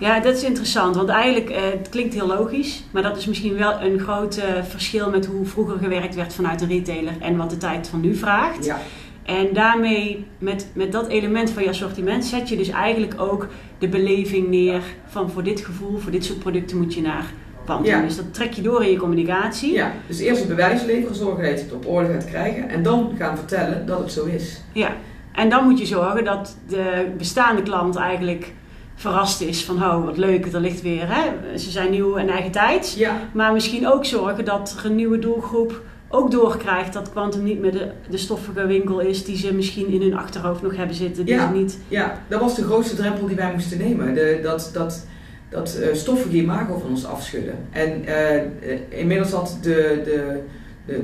ja, 0.00 0.20
dat 0.20 0.36
is 0.36 0.42
interessant. 0.42 0.96
Want 0.96 1.08
eigenlijk, 1.08 1.50
eh, 1.50 1.62
het 1.62 1.88
klinkt 1.88 2.14
heel 2.14 2.26
logisch. 2.26 2.84
Maar 2.90 3.02
dat 3.02 3.16
is 3.16 3.26
misschien 3.26 3.56
wel 3.56 3.80
een 3.80 3.98
groot 3.98 4.36
eh, 4.36 4.62
verschil 4.68 5.10
met 5.10 5.26
hoe 5.26 5.46
vroeger 5.46 5.78
gewerkt 5.78 6.14
werd 6.14 6.34
vanuit 6.34 6.60
een 6.60 6.68
retailer. 6.68 7.12
En 7.20 7.36
wat 7.36 7.50
de 7.50 7.56
tijd 7.56 7.88
van 7.88 8.00
nu 8.00 8.14
vraagt. 8.14 8.64
Ja. 8.64 8.78
En 9.24 9.48
daarmee, 9.52 10.24
met, 10.38 10.66
met 10.74 10.92
dat 10.92 11.08
element 11.08 11.50
van 11.50 11.62
je 11.62 11.68
assortiment, 11.68 12.24
zet 12.24 12.48
je 12.48 12.56
dus 12.56 12.68
eigenlijk 12.68 13.20
ook 13.20 13.48
de 13.78 13.88
beleving 13.88 14.48
neer 14.48 14.82
van 15.06 15.30
voor 15.30 15.42
dit 15.42 15.60
gevoel, 15.60 15.98
voor 15.98 16.12
dit 16.12 16.24
soort 16.24 16.38
producten 16.38 16.76
moet 16.76 16.94
je 16.94 17.00
naar 17.00 17.32
Quantum. 17.64 17.86
Ja. 17.86 18.00
Dus 18.02 18.16
dat 18.16 18.34
trek 18.34 18.52
je 18.52 18.62
door 18.62 18.84
in 18.84 18.90
je 18.90 18.96
communicatie. 18.96 19.72
Ja, 19.72 19.92
dus 20.06 20.18
eerst 20.18 20.38
het 20.40 20.48
bewijs 20.48 20.82
leveren, 20.84 21.16
zorgen 21.16 21.44
dat 21.44 21.58
je 21.58 21.64
het 21.64 21.72
op 21.74 21.86
orde 21.86 22.12
gaat 22.12 22.24
krijgen 22.24 22.68
en 22.68 22.82
dan 22.82 23.12
gaan 23.18 23.36
vertellen 23.36 23.86
dat 23.86 23.98
het 23.98 24.12
zo 24.12 24.24
is. 24.24 24.60
Ja. 24.72 24.90
En 25.32 25.48
dan 25.48 25.64
moet 25.64 25.78
je 25.78 25.86
zorgen 25.86 26.24
dat 26.24 26.56
de 26.68 27.06
bestaande 27.18 27.62
klant 27.62 27.96
eigenlijk 27.96 28.52
verrast 28.94 29.40
is 29.40 29.64
van, 29.64 29.76
oh 29.76 30.04
wat 30.04 30.16
leuk, 30.16 30.52
er 30.52 30.60
ligt 30.60 30.82
weer, 30.82 31.04
hè? 31.14 31.58
ze 31.58 31.70
zijn 31.70 31.90
nieuw 31.90 32.16
en 32.16 32.28
eigen 32.28 32.50
tijd. 32.50 32.94
Ja, 32.98 33.16
Maar 33.32 33.52
misschien 33.52 33.88
ook 33.88 34.04
zorgen 34.04 34.44
dat 34.44 34.74
er 34.78 34.84
een 34.90 34.94
nieuwe 34.96 35.18
doelgroep 35.18 35.80
ook 36.08 36.30
doorkrijgt 36.30 36.92
dat 36.92 37.10
Quantum 37.10 37.42
niet 37.42 37.60
meer 37.60 37.72
de, 37.72 37.90
de 38.10 38.16
stoffige 38.16 38.66
winkel 38.66 39.00
is 39.00 39.24
die 39.24 39.36
ze 39.36 39.54
misschien 39.54 39.88
in 39.88 40.00
hun 40.02 40.14
achterhoofd 40.16 40.62
nog 40.62 40.76
hebben 40.76 40.96
zitten. 40.96 41.24
Die 41.24 41.34
Ja. 41.34 41.46
ze 41.48 41.52
niet... 41.54 41.78
ja, 41.88 42.18
dat 42.28 42.40
was 42.40 42.54
de 42.54 42.62
grootste 42.64 42.96
drempel 42.96 43.26
die 43.26 43.36
wij 43.36 43.52
moesten 43.52 43.78
nemen. 43.78 44.14
De, 44.14 44.40
dat 44.42 44.70
dat, 44.72 45.06
dat 45.52 45.74
eh, 45.74 45.94
stoffige 45.94 46.36
imago 46.36 46.78
van 46.78 46.90
ons 46.90 47.06
afschudden. 47.06 47.54
En 47.70 48.04
eh, 48.04 48.36
eh, 48.36 48.44
inmiddels 48.88 49.30
had 49.30 49.58
de, 49.62 50.00
de, 50.04 50.40
de, 50.86 50.92
de 50.92 51.02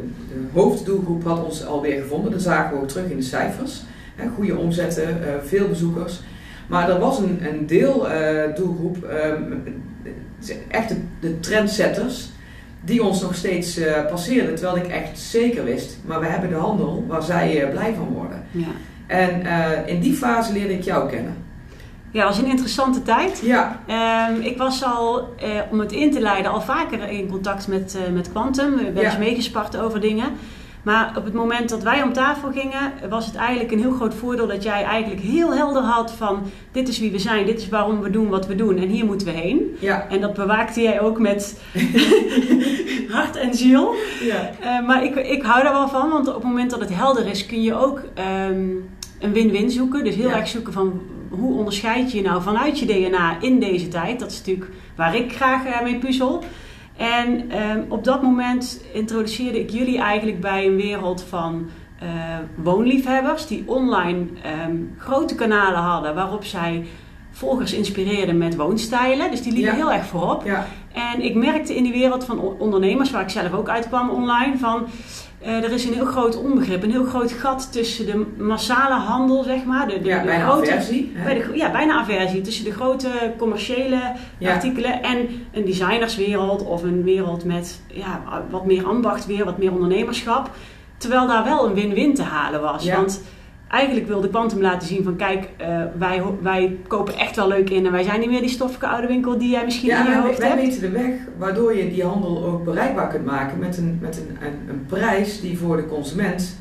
hoofddoelgroep 0.52 1.24
had 1.24 1.44
ons 1.44 1.66
alweer 1.66 2.02
gevonden. 2.02 2.30
Dat 2.30 2.42
zagen 2.42 2.76
we 2.76 2.82
ook 2.82 2.88
terug 2.88 3.10
in 3.10 3.16
de 3.16 3.22
cijfers. 3.22 3.82
Hè, 4.16 4.28
goede 4.28 4.56
omzetten, 4.56 5.18
veel 5.44 5.68
bezoekers. 5.68 6.20
Maar 6.66 6.90
er 6.90 6.98
was 6.98 7.18
een, 7.18 7.38
een 7.48 7.66
deel 7.66 8.06
doelgroep, 8.54 9.04
ehm, 9.04 9.52
echt 10.68 10.88
de, 10.88 10.96
de 11.20 11.40
trendsetters, 11.40 12.28
die 12.84 13.02
ons 13.02 13.20
nog 13.20 13.34
steeds 13.34 13.78
eh, 13.78 14.06
passeerden. 14.06 14.54
Terwijl 14.54 14.84
ik 14.84 14.90
echt 14.90 15.18
zeker 15.18 15.64
wist, 15.64 15.98
maar 16.06 16.20
we 16.20 16.26
hebben 16.26 16.50
de 16.50 16.56
handel 16.56 17.04
waar 17.08 17.22
zij 17.22 17.68
blij 17.70 17.94
van 17.94 18.08
worden. 18.08 18.42
Ja. 18.50 18.66
En 19.06 19.86
in 19.86 20.00
die 20.00 20.14
fase 20.14 20.52
leerde 20.52 20.72
ik 20.72 20.82
jou 20.82 21.10
kennen. 21.10 21.34
Ja, 22.10 22.26
het 22.26 22.28
was 22.28 22.38
een 22.38 22.50
interessante 22.50 23.02
tijd. 23.02 23.40
Ja, 23.44 23.80
Ehm, 23.86 24.40
ik 24.40 24.56
was 24.58 24.84
al, 24.84 25.18
eh, 25.38 25.48
om 25.70 25.80
het 25.80 25.92
in 25.92 26.10
te 26.12 26.20
leiden, 26.20 26.50
al 26.50 26.60
vaker 26.60 27.08
in 27.08 27.28
contact 27.30 27.68
met, 27.68 27.96
eh, 28.06 28.12
met 28.12 28.30
Quantum. 28.30 28.74
We 28.76 28.84
hebben 28.84 29.02
Ja. 29.02 29.08
eens 29.08 29.18
meegespart 29.18 29.76
over 29.76 30.00
dingen. 30.00 30.26
Maar 30.82 31.12
op 31.16 31.24
het 31.24 31.34
moment 31.34 31.68
dat 31.68 31.82
wij 31.82 32.02
om 32.02 32.12
tafel 32.12 32.50
gingen, 32.52 32.92
was 33.10 33.26
het 33.26 33.34
eigenlijk 33.34 33.72
een 33.72 33.78
heel 33.78 33.92
groot 33.92 34.14
voordeel 34.14 34.46
dat 34.46 34.62
jij 34.62 34.82
eigenlijk 34.84 35.22
heel 35.22 35.54
helder 35.54 35.82
had 35.82 36.12
van 36.12 36.42
dit 36.72 36.88
is 36.88 36.98
wie 36.98 37.10
we 37.10 37.18
zijn, 37.18 37.46
dit 37.46 37.58
is 37.60 37.68
waarom 37.68 38.00
we 38.00 38.10
doen 38.10 38.28
wat 38.28 38.46
we 38.46 38.54
doen 38.54 38.76
en 38.76 38.88
hier 38.88 39.04
moeten 39.04 39.26
we 39.26 39.32
heen. 39.32 39.76
ja, 39.80 40.06
En 40.08 40.20
dat 40.20 40.34
bewaakte 40.34 40.80
jij 40.82 41.00
ook 41.00 41.18
met 41.18 41.60
hart 43.10 43.36
en 43.36 43.54
ziel. 43.54 43.94
ja. 44.20 44.50
Eh, 44.60 44.86
maar 44.86 45.04
ik, 45.04 45.14
ik 45.16 45.42
hou 45.42 45.62
daar 45.62 45.72
wel 45.72 45.88
van, 45.88 46.10
want 46.10 46.28
op 46.28 46.34
het 46.34 46.42
moment 46.44 46.70
dat 46.70 46.80
het 46.80 46.94
helder 46.94 47.26
is, 47.26 47.46
kun 47.46 47.62
je 47.62 47.74
ook 47.74 48.02
ehm, 48.14 48.66
een 49.20 49.32
win-win 49.32 49.70
zoeken. 49.70 50.04
Dus 50.04 50.14
heel 50.14 50.28
Ja. 50.28 50.36
erg 50.36 50.48
zoeken 50.48 50.72
van 50.72 51.00
hoe 51.30 51.58
onderscheid 51.58 52.10
je 52.12 52.16
je 52.16 52.24
nou 52.24 52.42
vanuit 52.42 52.78
je 52.78 52.86
DNA 52.86 53.40
in 53.40 53.58
deze 53.60 53.88
tijd. 53.88 54.20
Dat 54.20 54.30
is 54.30 54.38
natuurlijk 54.38 54.70
waar 54.96 55.14
ik 55.16 55.32
graag 55.36 55.64
eh, 55.66 55.82
mee 55.82 55.98
puzzel. 55.98 56.42
En 56.96 57.50
ehm, 57.50 57.80
op 57.88 58.04
dat 58.04 58.22
moment 58.22 58.84
introduceerde 58.92 59.60
ik 59.60 59.70
jullie 59.70 59.98
eigenlijk 59.98 60.40
bij 60.40 60.66
een 60.66 60.76
wereld 60.76 61.22
van 61.22 61.68
eh, 61.98 62.08
woonliefhebbers 62.54 63.46
die 63.46 63.62
online 63.66 64.26
ehm, 64.42 64.76
grote 64.98 65.34
kanalen 65.34 65.80
hadden 65.80 66.14
waarop 66.14 66.44
zij 66.44 66.86
volgers 67.30 67.72
inspireerden 67.72 68.38
met 68.38 68.56
woonstijlen. 68.56 69.30
Dus 69.30 69.42
die 69.42 69.52
liepen 69.52 69.70
Ja. 69.70 69.76
heel 69.76 69.92
erg 69.92 70.06
voorop. 70.06 70.44
ja. 70.44 70.66
En 70.98 71.22
ik 71.24 71.34
merkte 71.34 71.76
in 71.76 71.82
die 71.82 71.92
wereld 71.92 72.24
van 72.24 72.38
on- 72.40 72.56
ondernemers, 72.58 73.10
waar 73.10 73.22
ik 73.22 73.28
zelf 73.28 73.52
ook 73.52 73.68
uitkwam 73.68 74.10
online, 74.10 74.58
van 74.58 74.86
eh, 75.40 75.64
er 75.64 75.72
is 75.72 75.84
een 75.84 75.94
heel 75.94 76.04
groot 76.06 76.42
onbegrip, 76.42 76.82
een 76.82 76.90
heel 76.90 77.04
groot 77.04 77.32
gat 77.32 77.72
tussen 77.72 78.06
de 78.06 78.26
massale 78.38 78.94
handel, 78.94 79.42
zeg 79.42 79.64
maar, 79.64 79.88
de, 79.88 80.00
de, 80.02 80.08
ja 80.08 80.18
de 80.20 80.26
bijna 80.26 80.48
grote, 80.48 80.70
aversie. 80.72 81.12
bij 81.24 81.34
de, 81.34 81.50
ja, 81.54 81.70
bijna 81.70 81.94
aversie 81.98 82.40
tussen 82.40 82.64
de 82.64 82.72
grote 82.72 83.08
commerciële 83.38 83.98
Ja. 84.38 84.52
artikelen 84.54 85.02
en 85.02 85.18
een 85.52 85.64
designerswereld 85.64 86.64
of 86.64 86.82
een 86.82 87.02
wereld 87.02 87.44
met 87.44 87.80
ja, 87.92 88.22
wat 88.50 88.66
meer 88.66 88.86
ambacht 88.86 89.26
weer, 89.26 89.44
wat 89.44 89.58
meer 89.58 89.72
ondernemerschap. 89.72 90.50
Terwijl 90.96 91.26
daar 91.26 91.44
wel 91.44 91.66
een 91.66 91.74
win-win 91.74 92.14
te 92.14 92.22
halen 92.22 92.60
was. 92.60 92.84
Ja. 92.84 92.96
Want 92.96 93.22
eigenlijk 93.68 94.06
wilde 94.06 94.28
Quantum 94.28 94.60
laten 94.60 94.88
zien 94.88 95.04
van 95.04 95.16
kijk, 95.16 95.48
eh, 95.56 95.82
wij, 95.98 96.22
wij 96.42 96.76
kopen 96.86 97.16
echt 97.16 97.36
wel 97.36 97.48
leuk 97.48 97.70
in 97.70 97.86
en 97.86 97.92
wij 97.92 98.02
zijn 98.02 98.20
niet 98.20 98.28
meer 98.28 98.40
die 98.40 98.50
stoffige 98.50 98.86
oude 98.86 99.06
winkel 99.06 99.38
die 99.38 99.50
jij 99.50 99.64
misschien 99.64 99.88
Ja, 99.88 99.98
in 99.98 100.04
je 100.04 100.10
wij, 100.10 100.20
hoofd 100.20 100.38
wij 100.38 100.48
hebt. 100.48 100.60
weten 100.62 100.80
de 100.80 100.90
weg 100.90 101.10
waardoor 101.38 101.74
je 101.76 101.88
die 101.90 102.04
handel 102.04 102.44
ook 102.44 102.64
bereikbaar 102.64 103.08
kunt 103.08 103.24
maken 103.24 103.58
met 103.58 103.76
een, 103.76 103.98
met 104.00 104.16
een, 104.16 104.46
een, 104.46 104.68
een 104.68 104.86
prijs 104.86 105.40
die 105.40 105.58
voor 105.58 105.76
de 105.76 105.86
consument 105.86 106.58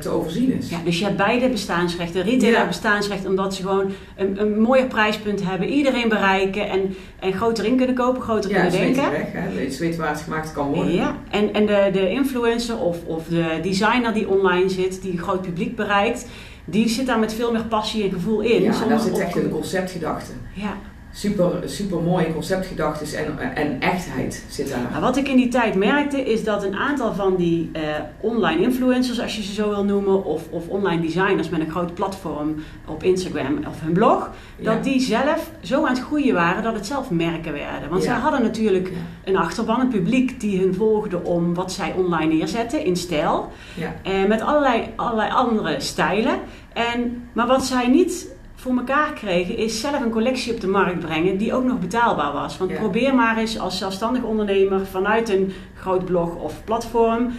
te 0.00 0.08
overzien 0.08 0.52
is. 0.58 0.68
Ja, 0.70 0.78
dus 0.84 0.98
je 0.98 1.04
hebt 1.04 1.16
beide 1.16 1.48
bestaansrechten. 1.48 2.22
Retailer 2.22 2.58
Ja. 2.60 2.66
bestaansrecht 2.66 3.26
omdat 3.26 3.54
ze 3.54 3.62
gewoon 3.62 3.90
een, 4.16 4.40
een 4.40 4.60
mooier 4.60 4.86
prijspunt 4.86 5.42
hebben, 5.44 5.68
iedereen 5.68 6.08
bereiken 6.08 6.68
en, 6.70 6.94
en 7.20 7.32
groter 7.32 7.64
in 7.64 7.76
kunnen 7.76 7.94
kopen, 7.94 8.22
groter 8.22 8.50
Ja, 8.50 8.60
kunnen 8.60 8.80
denken. 8.80 9.10
weg, 9.10 9.32
hè? 9.32 9.70
ze 9.70 9.80
weten 9.80 10.00
waar 10.00 10.08
het 10.10 10.20
gemaakt 10.20 10.52
kan 10.52 10.66
worden. 10.72 10.94
Ja, 10.94 11.16
en, 11.30 11.54
en 11.54 11.66
de, 11.66 11.88
de 11.92 12.10
influencer 12.10 12.78
of, 12.78 13.04
of 13.04 13.26
de 13.26 13.58
designer 13.62 14.14
die 14.14 14.28
online 14.28 14.68
zit, 14.68 15.02
die 15.02 15.12
een 15.12 15.18
groot 15.18 15.42
publiek 15.42 15.76
bereikt, 15.76 16.26
die 16.64 16.88
zit 16.88 17.06
daar 17.06 17.18
met 17.18 17.34
veel 17.34 17.52
meer 17.52 17.64
passie 17.64 18.04
en 18.04 18.10
gevoel 18.12 18.40
in. 18.40 18.62
Ja, 18.62 18.72
daar 18.88 19.00
zit 19.00 19.12
op- 19.12 19.18
echt 19.20 19.36
een 19.36 19.50
conceptgedachte. 19.50 20.32
Ja. 20.54 20.76
Super, 21.14 21.52
super 21.64 22.00
mooie 22.02 22.32
conceptgedachten 22.32 23.18
en, 23.38 23.56
en 23.56 23.80
echtheid 23.80 24.44
zit 24.48 24.68
daar. 24.68 24.78
Maar 24.92 25.00
wat 25.00 25.16
ik 25.16 25.28
in 25.28 25.36
die 25.36 25.48
tijd 25.48 25.74
merkte 25.74 26.20
is 26.20 26.44
dat 26.44 26.64
een 26.64 26.74
aantal 26.74 27.14
van 27.14 27.36
die 27.36 27.70
eh, 27.72 27.82
online 28.20 28.62
influencers, 28.62 29.20
als 29.20 29.36
je 29.36 29.42
ze 29.42 29.52
zo 29.52 29.68
wil 29.68 29.84
noemen, 29.84 30.24
of, 30.24 30.42
of 30.50 30.68
online 30.68 31.02
designers 31.02 31.48
met 31.48 31.60
een 31.60 31.70
groot 31.70 31.94
platform 31.94 32.54
op 32.86 33.02
Instagram 33.02 33.58
of 33.68 33.80
hun 33.80 33.92
blog, 33.92 34.30
Ja. 34.58 34.74
dat 34.74 34.84
die 34.84 35.00
zelf 35.00 35.50
zo 35.60 35.82
aan 35.84 35.94
het 35.94 36.02
groeien 36.02 36.34
waren 36.34 36.62
dat 36.62 36.74
het 36.74 36.86
zelf 36.86 37.10
merken 37.10 37.52
werden. 37.52 37.88
Want 37.90 38.02
Ja. 38.02 38.08
zij 38.12 38.20
hadden 38.20 38.42
natuurlijk 38.42 38.88
Ja. 38.88 38.94
een 39.30 39.36
achterban, 39.36 39.80
een 39.80 39.88
publiek 39.88 40.40
die 40.40 40.60
hun 40.60 40.74
volgde 40.74 41.24
om 41.24 41.54
wat 41.54 41.72
zij 41.72 41.92
online 41.96 42.34
neerzetten 42.34 42.84
in 42.84 42.96
stijl. 42.96 43.50
Ja. 43.74 43.94
Eh, 44.02 44.24
met 44.28 44.40
allerlei, 44.40 44.82
allerlei 44.96 45.30
andere 45.32 45.74
stijlen. 45.80 46.34
En, 46.72 47.28
maar 47.32 47.46
wat 47.46 47.64
zij 47.64 47.88
niet 47.88 48.28
voor 48.62 48.76
elkaar 48.76 49.12
kregen 49.12 49.56
is 49.56 49.80
zelf 49.80 50.00
een 50.00 50.10
collectie 50.10 50.52
op 50.54 50.60
de 50.60 50.66
markt 50.66 50.98
brengen 50.98 51.36
die 51.36 51.54
ook 51.54 51.64
nog 51.64 51.78
betaalbaar 51.78 52.32
was. 52.32 52.58
Want 52.58 52.70
Ja. 52.70 52.78
probeer 52.78 53.14
maar 53.14 53.36
eens 53.38 53.58
als 53.58 53.78
zelfstandig 53.78 54.22
ondernemer 54.22 54.86
vanuit 54.86 55.28
een 55.28 55.52
groot 55.74 56.04
blog 56.04 56.34
of 56.36 56.64
platform 56.64 57.32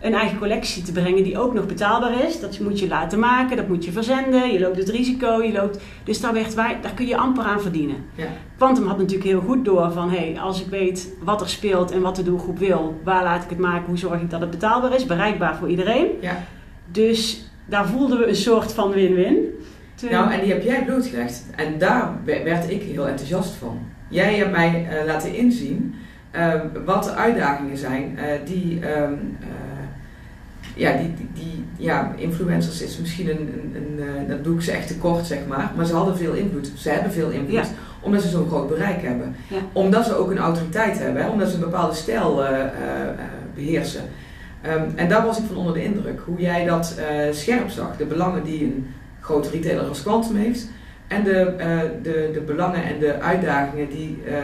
een 0.00 0.14
eigen 0.14 0.38
collectie 0.38 0.82
te 0.82 0.92
brengen 0.92 1.22
die 1.22 1.38
ook 1.38 1.54
nog 1.54 1.66
betaalbaar 1.66 2.24
is. 2.24 2.40
Dat 2.40 2.58
moet 2.60 2.78
je 2.78 2.88
laten 2.88 3.18
maken, 3.18 3.56
dat 3.56 3.68
moet 3.68 3.84
je 3.84 3.92
verzenden, 3.92 4.52
je 4.52 4.60
loopt 4.60 4.76
het 4.76 4.88
risico, 4.88 5.42
je 5.42 5.52
loopt... 5.52 5.80
Dus 6.04 6.20
daar, 6.20 6.32
werd 6.32 6.54
wij, 6.54 6.78
daar 6.82 6.94
kun 6.94 7.06
je 7.06 7.16
amper 7.16 7.44
aan 7.44 7.60
verdienen. 7.60 7.96
Ja. 8.14 8.26
Quantum 8.56 8.86
had 8.86 8.98
natuurlijk 8.98 9.28
heel 9.28 9.40
goed 9.40 9.64
door 9.64 9.92
van, 9.92 10.10
hé, 10.10 10.16
hey, 10.16 10.40
als 10.40 10.60
ik 10.60 10.66
weet 10.66 11.16
wat 11.22 11.40
er 11.40 11.48
speelt 11.48 11.90
en 11.90 12.00
wat 12.00 12.16
de 12.16 12.22
doelgroep 12.22 12.58
wil, 12.58 13.00
waar 13.04 13.22
laat 13.22 13.44
ik 13.44 13.50
het 13.50 13.58
maken, 13.58 13.86
hoe 13.86 13.98
zorg 13.98 14.20
ik 14.20 14.30
dat 14.30 14.40
het 14.40 14.50
betaalbaar 14.50 14.94
is, 14.94 15.06
bereikbaar 15.06 15.56
voor 15.56 15.68
iedereen. 15.68 16.06
Ja. 16.20 16.44
Dus 16.90 17.50
daar 17.66 17.86
voelden 17.86 18.18
we 18.18 18.28
een 18.28 18.36
soort 18.36 18.72
van 18.72 18.90
win-win. 18.90 19.44
Toen- 19.96 20.10
Nou, 20.10 20.32
en 20.32 20.40
die 20.40 20.52
heb 20.52 20.62
jij 20.62 20.84
blootgelegd. 20.84 21.42
En 21.56 21.78
daar 21.78 22.10
we- 22.24 22.42
werd 22.44 22.70
ik 22.70 22.82
heel 22.82 23.08
enthousiast 23.08 23.54
van. 23.54 23.78
Jij 24.08 24.34
hebt 24.36 24.50
mij 24.50 24.86
eh, 24.90 25.06
laten 25.06 25.34
inzien 25.34 25.94
eh, 26.30 26.52
wat 26.84 27.04
de 27.04 27.14
uitdagingen 27.14 27.76
zijn 27.76 28.18
eh, 28.18 28.24
die, 28.44 28.80
ehm, 28.80 29.12
eh, 29.40 29.48
ja, 30.74 30.92
die, 30.96 31.14
die, 31.14 31.28
die- 31.34 31.64
ja, 31.76 32.12
influencers 32.16 32.82
is 32.82 32.98
misschien 32.98 33.30
een, 33.30 33.70
een, 33.74 34.00
een 34.18 34.28
dat 34.28 34.44
doe 34.44 34.54
ik 34.54 34.62
ze 34.62 34.72
echt 34.72 34.86
tekort, 34.88 35.26
zeg 35.26 35.38
maar. 35.48 35.70
Maar 35.76 35.86
ze 35.86 35.94
hadden 35.94 36.16
veel 36.16 36.32
invloed. 36.32 36.70
Ze 36.76 36.90
hebben 36.90 37.12
veel 37.12 37.30
invloed. 37.30 37.52
Ja. 37.52 37.62
Omdat 38.00 38.22
ze 38.22 38.28
zo'n 38.28 38.48
groot 38.48 38.68
bereik 38.68 39.02
hebben. 39.02 39.36
Ja. 39.48 39.56
Omdat 39.72 40.04
ze 40.04 40.14
ook 40.14 40.30
een 40.30 40.38
autoriteit 40.38 40.98
hebben. 40.98 41.22
Hè? 41.22 41.28
Omdat 41.28 41.48
ze 41.48 41.54
een 41.54 41.60
bepaalde 41.60 41.94
stijl 41.94 42.44
eh, 42.44 42.60
eh, 42.60 42.66
eh, 42.66 43.08
beheersen. 43.54 44.02
Ehm, 44.62 44.84
en 44.94 45.08
daar 45.08 45.24
was 45.26 45.38
ik 45.38 45.44
van 45.46 45.56
onder 45.56 45.74
de 45.74 45.84
indruk. 45.84 46.20
Hoe 46.24 46.40
jij 46.40 46.64
dat 46.64 46.94
scherp 47.30 47.68
zag. 47.70 47.96
De 47.96 48.04
belangen 48.04 48.44
die 48.44 48.64
een 48.64 48.86
grote 49.26 49.50
retailer 49.50 49.88
als 49.88 50.02
Quantum 50.02 50.36
heeft. 50.36 50.68
en 51.08 51.24
de, 51.24 51.32
eh, 51.40 51.78
de, 52.02 52.30
de 52.32 52.40
belangen 52.40 52.84
en 52.84 52.98
de 52.98 53.20
uitdagingen 53.20 53.88
die 53.88 54.18
eh, 54.26 54.34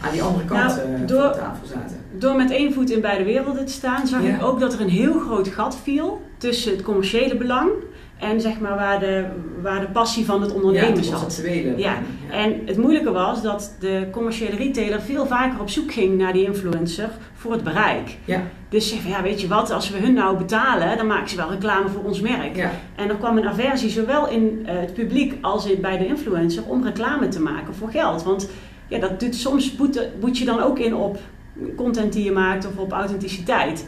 aan 0.00 0.12
die 0.12 0.22
andere 0.22 0.44
kant 0.44 0.60
Nou, 0.76 0.80
eh, 0.80 1.06
door- 1.06 1.20
van 1.22 1.32
de 1.32 1.38
tafel 1.38 1.66
zaten. 1.66 1.96
Door 2.18 2.36
met 2.36 2.50
één 2.50 2.72
voet 2.72 2.90
in 2.90 3.00
beide 3.00 3.24
werelden 3.24 3.64
te 3.66 3.72
staan, 3.72 4.06
zag 4.06 4.22
Ja. 4.22 4.34
ik 4.34 4.42
ook 4.42 4.60
dat 4.60 4.72
er 4.72 4.80
een 4.80 4.88
heel 4.88 5.20
groot 5.20 5.48
gat 5.48 5.76
viel 5.82 6.20
tussen 6.38 6.72
het 6.72 6.82
commerciële 6.82 7.36
belang 7.36 7.70
en 8.18 8.40
zeg 8.40 8.60
maar 8.60 8.76
waar 8.76 9.00
de, 9.00 9.24
waar 9.62 9.80
de 9.80 9.86
passie 9.86 10.24
van 10.24 10.40
het 10.40 10.52
ondernemen 10.52 11.04
ja, 11.04 11.18
zat. 11.18 11.42
Ja, 11.44 11.72
ja. 11.76 11.98
En 12.30 12.60
het 12.64 12.76
moeilijke 12.76 13.10
was 13.10 13.42
dat 13.42 13.76
de 13.80 14.08
commerciële 14.10 14.56
retailer 14.56 15.00
veel 15.00 15.26
vaker 15.26 15.60
op 15.60 15.70
zoek 15.70 15.92
ging 15.92 16.18
naar 16.18 16.32
die 16.32 16.44
influencer 16.44 17.08
voor 17.34 17.52
het 17.52 17.64
bereik. 17.64 18.16
Ja. 18.24 18.42
Dus 18.68 18.88
zeg 18.88 19.00
van 19.00 19.10
ja, 19.10 19.22
weet 19.22 19.40
je 19.40 19.48
wat, 19.48 19.70
als 19.70 19.90
we 19.90 19.98
hun 19.98 20.14
nou 20.14 20.36
betalen, 20.36 20.96
dan 20.96 21.06
maken 21.06 21.28
ze 21.28 21.36
wel 21.36 21.50
reclame 21.50 21.88
voor 21.88 22.02
ons 22.02 22.20
merk. 22.20 22.56
Ja. 22.56 22.70
En 22.94 23.08
er 23.08 23.16
kwam 23.16 23.36
een 23.36 23.48
aversie 23.48 23.90
zowel 23.90 24.28
in 24.28 24.62
eh, 24.66 24.80
het 24.80 24.94
publiek 24.94 25.34
als 25.40 25.70
in, 25.70 25.80
bij 25.80 25.98
de 25.98 26.06
influencer 26.06 26.62
om 26.66 26.84
reclame 26.84 27.28
te 27.28 27.40
maken 27.40 27.74
voor 27.74 27.90
geld. 27.90 28.22
Want 28.22 28.48
ja, 28.88 28.98
dat 28.98 29.20
doet, 29.20 29.34
soms 29.34 29.76
boet, 29.76 30.08
boet 30.20 30.38
je 30.38 30.44
dan 30.44 30.60
ook 30.60 30.78
in 30.78 30.94
op 30.94 31.18
content 31.76 32.12
die 32.12 32.24
je 32.24 32.32
maakt 32.32 32.66
of 32.66 32.76
op 32.76 32.92
authenticiteit. 32.92 33.86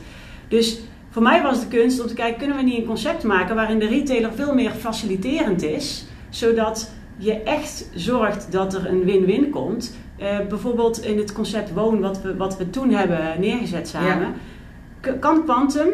Dus 0.49 0.81
voor 1.11 1.23
mij 1.23 1.43
was 1.43 1.61
de 1.61 1.69
kunst 1.69 2.01
om 2.01 2.07
te 2.07 2.15
kijken, 2.15 2.39
kunnen 2.39 2.57
we 2.57 2.63
niet 2.63 2.79
een 2.79 2.85
concept 2.85 3.23
maken 3.23 3.55
waarin 3.55 3.79
de 3.79 3.89
retailer 3.89 4.33
veel 4.33 4.55
meer 4.55 4.71
faciliterend 4.71 5.63
is, 5.63 6.07
zodat 6.31 6.91
je 7.17 7.43
echt 7.43 7.91
zorgt 7.95 8.53
dat 8.53 8.75
er 8.75 8.87
een 8.87 9.05
win-win 9.05 9.51
komt. 9.51 9.97
Eh, 10.17 10.39
bijvoorbeeld 10.49 11.05
in 11.05 11.19
het 11.19 11.33
concept 11.33 11.73
woon, 11.73 12.01
wat 12.01 12.23
we, 12.23 12.37
wat 12.37 12.57
we 12.57 12.71
toen 12.71 12.91
hebben 12.91 13.41
neergezet 13.41 13.89
samen, 13.89 14.35
kan 15.21 15.45
Quantum 15.45 15.89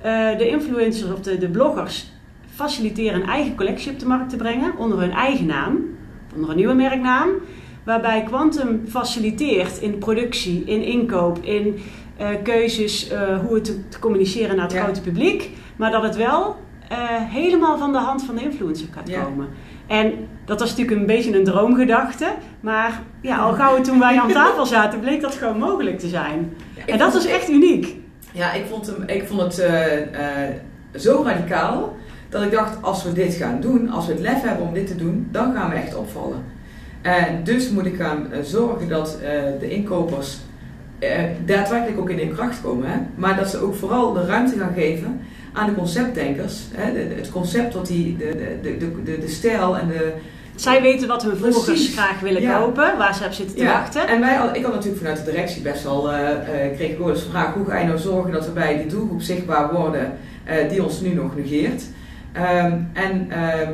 eh, 0.00 0.38
de 0.38 0.48
influencers 0.48 1.12
of 1.12 1.20
de, 1.20 1.38
de 1.38 1.48
bloggers 1.48 2.12
faciliteren 2.54 3.20
een 3.20 3.28
eigen 3.28 3.54
collectie 3.54 3.92
op 3.92 3.98
de 3.98 4.06
markt 4.06 4.30
te 4.30 4.36
brengen 4.36 4.76
onder 4.76 4.98
hun 4.98 5.12
eigen 5.12 5.46
naam, 5.46 5.78
onder 6.34 6.50
een 6.50 6.56
nieuwe 6.56 6.74
merknaam. 6.74 7.28
Waarbij 7.84 8.22
Quantum 8.22 8.82
faciliteert 8.88 9.78
in 9.78 9.98
productie, 9.98 10.64
in 10.64 10.82
inkoop, 10.82 11.38
in 11.42 11.78
keuzes, 12.42 13.08
eh, 13.08 13.38
hoe 13.46 13.54
het 13.54 13.64
te, 13.64 13.88
te 13.88 13.98
communiceren 13.98 14.56
naar 14.56 14.64
het 14.64 14.74
Ja. 14.74 14.82
grote 14.82 15.00
publiek. 15.00 15.50
Maar 15.76 15.90
dat 15.90 16.02
het 16.02 16.16
wel 16.16 16.56
eh, 16.88 16.96
helemaal 17.10 17.78
van 17.78 17.92
de 17.92 17.98
hand 17.98 18.22
van 18.24 18.34
de 18.34 18.42
influencer 18.42 18.88
gaat 18.94 19.08
Ja. 19.08 19.22
komen. 19.22 19.48
En 19.86 20.12
dat 20.44 20.60
was 20.60 20.70
natuurlijk 20.70 21.00
een 21.00 21.06
beetje 21.06 21.38
een 21.38 21.44
droomgedachte. 21.44 22.26
Maar 22.60 23.02
ja, 23.22 23.36
al 23.38 23.52
gauw 23.52 23.80
toen 23.80 23.98
wij 23.98 24.18
aan 24.20 24.32
tafel 24.32 24.66
zaten, 24.76 25.00
bleek 25.00 25.20
dat 25.20 25.34
gewoon 25.34 25.58
mogelijk 25.58 25.98
te 25.98 26.08
zijn. 26.08 26.52
En 26.86 26.98
dat 26.98 27.12
was 27.12 27.26
echt 27.26 27.48
uniek. 27.50 27.96
Ja, 28.32 28.52
ik 28.52 28.64
vond, 28.70 28.86
hem, 28.86 29.02
ik 29.06 29.26
vond 29.26 29.40
het 29.40 29.58
eh, 29.58 29.96
eh, 30.46 30.54
zo 30.94 31.22
radicaal 31.26 31.96
dat 32.28 32.42
ik 32.42 32.50
dacht, 32.50 32.82
als 32.82 33.04
we 33.04 33.12
dit 33.12 33.34
gaan 33.34 33.60
doen, 33.60 33.90
als 33.90 34.06
we 34.06 34.12
het 34.12 34.20
lef 34.20 34.40
hebben 34.42 34.66
om 34.66 34.74
dit 34.74 34.86
te 34.86 34.96
doen, 34.96 35.28
dan 35.30 35.54
gaan 35.54 35.70
we 35.70 35.76
echt 35.76 35.94
opvallen. 35.96 36.44
En 37.02 37.44
dus 37.44 37.70
moet 37.70 37.86
ik 37.86 37.96
gaan 37.96 38.32
eh, 38.32 38.38
zorgen 38.42 38.88
dat 38.88 39.18
eh, 39.22 39.30
de 39.60 39.70
inkopers 39.70 40.38
eh, 40.98 41.22
daadwerkelijk 41.44 42.00
ook 42.00 42.10
in 42.10 42.18
hun 42.18 42.34
kracht 42.34 42.60
komen. 42.62 42.90
Hè? 42.90 42.96
Maar 43.14 43.36
dat 43.36 43.48
ze 43.48 43.58
ook 43.58 43.74
vooral 43.74 44.12
de 44.12 44.26
ruimte 44.26 44.58
gaan 44.58 44.72
geven 44.74 45.20
aan 45.52 45.66
de 45.66 45.74
conceptdenkers. 45.74 46.60
Hè? 46.74 46.92
De- 46.92 47.08
de- 47.08 47.14
het 47.14 47.30
concept 47.30 47.74
wat 47.74 47.86
die, 47.86 48.16
de, 48.16 48.58
de, 48.62 48.76
de, 48.76 49.02
de, 49.04 49.18
de 49.18 49.28
stijl 49.28 49.78
en 49.78 49.88
de, 49.88 50.12
Zij 50.54 50.82
weten 50.82 51.08
wat 51.08 51.22
hun 51.22 51.36
volgers 51.36 51.88
graag 51.92 52.20
willen 52.20 52.42
Ja. 52.42 52.58
kopen, 52.58 52.96
waar 52.98 53.14
ze 53.14 53.24
op 53.24 53.32
zitten 53.32 53.56
te 53.56 53.64
wachten. 53.64 54.08
En 54.08 54.20
wij, 54.20 54.38
ik 54.52 54.64
had 54.64 54.72
natuurlijk 54.74 54.98
vanuit 55.02 55.24
de 55.24 55.30
directie 55.30 55.62
best 55.62 55.82
wel, 55.82 56.12
eh 56.12 56.30
eh, 56.30 56.76
kreeg 56.76 56.90
ik 56.90 56.98
eens 57.06 57.24
de 57.24 57.30
vraag, 57.30 57.54
hoe 57.54 57.66
ga 57.66 57.78
je 57.78 57.86
nou 57.86 57.98
zorgen 57.98 58.32
dat 58.32 58.44
we 58.46 58.52
bij 58.52 58.76
die 58.76 58.86
doelgroep 58.86 59.22
zichtbaar 59.22 59.72
worden 59.74 60.12
die 60.70 60.84
ons 60.84 61.00
nu 61.00 61.14
nog 61.14 61.36
negeert. 61.36 61.82
Ehm, 62.32 62.72
en 62.92 63.26
ehm, 63.30 63.72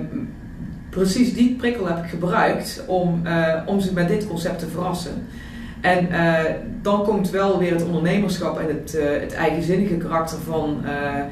precies 0.90 1.34
die 1.34 1.54
prikkel 1.58 1.86
heb 1.86 1.98
ik 2.04 2.10
gebruikt 2.10 2.82
om, 2.86 3.22
om 3.66 3.80
ze 3.80 3.92
met 3.92 4.08
dit 4.08 4.26
concept 4.28 4.58
te 4.58 4.66
verrassen. 4.66 5.26
En 5.84 6.10
eh, 6.10 6.54
dan 6.82 7.04
komt 7.04 7.30
wel 7.30 7.58
weer 7.58 7.72
het 7.72 7.84
ondernemerschap 7.84 8.58
en 8.58 8.66
het, 8.66 8.94
eh, 8.94 9.20
het 9.20 9.34
eigenzinnige 9.34 9.96
karakter 9.96 10.38
van, 10.38 10.80
eh, 10.84 11.22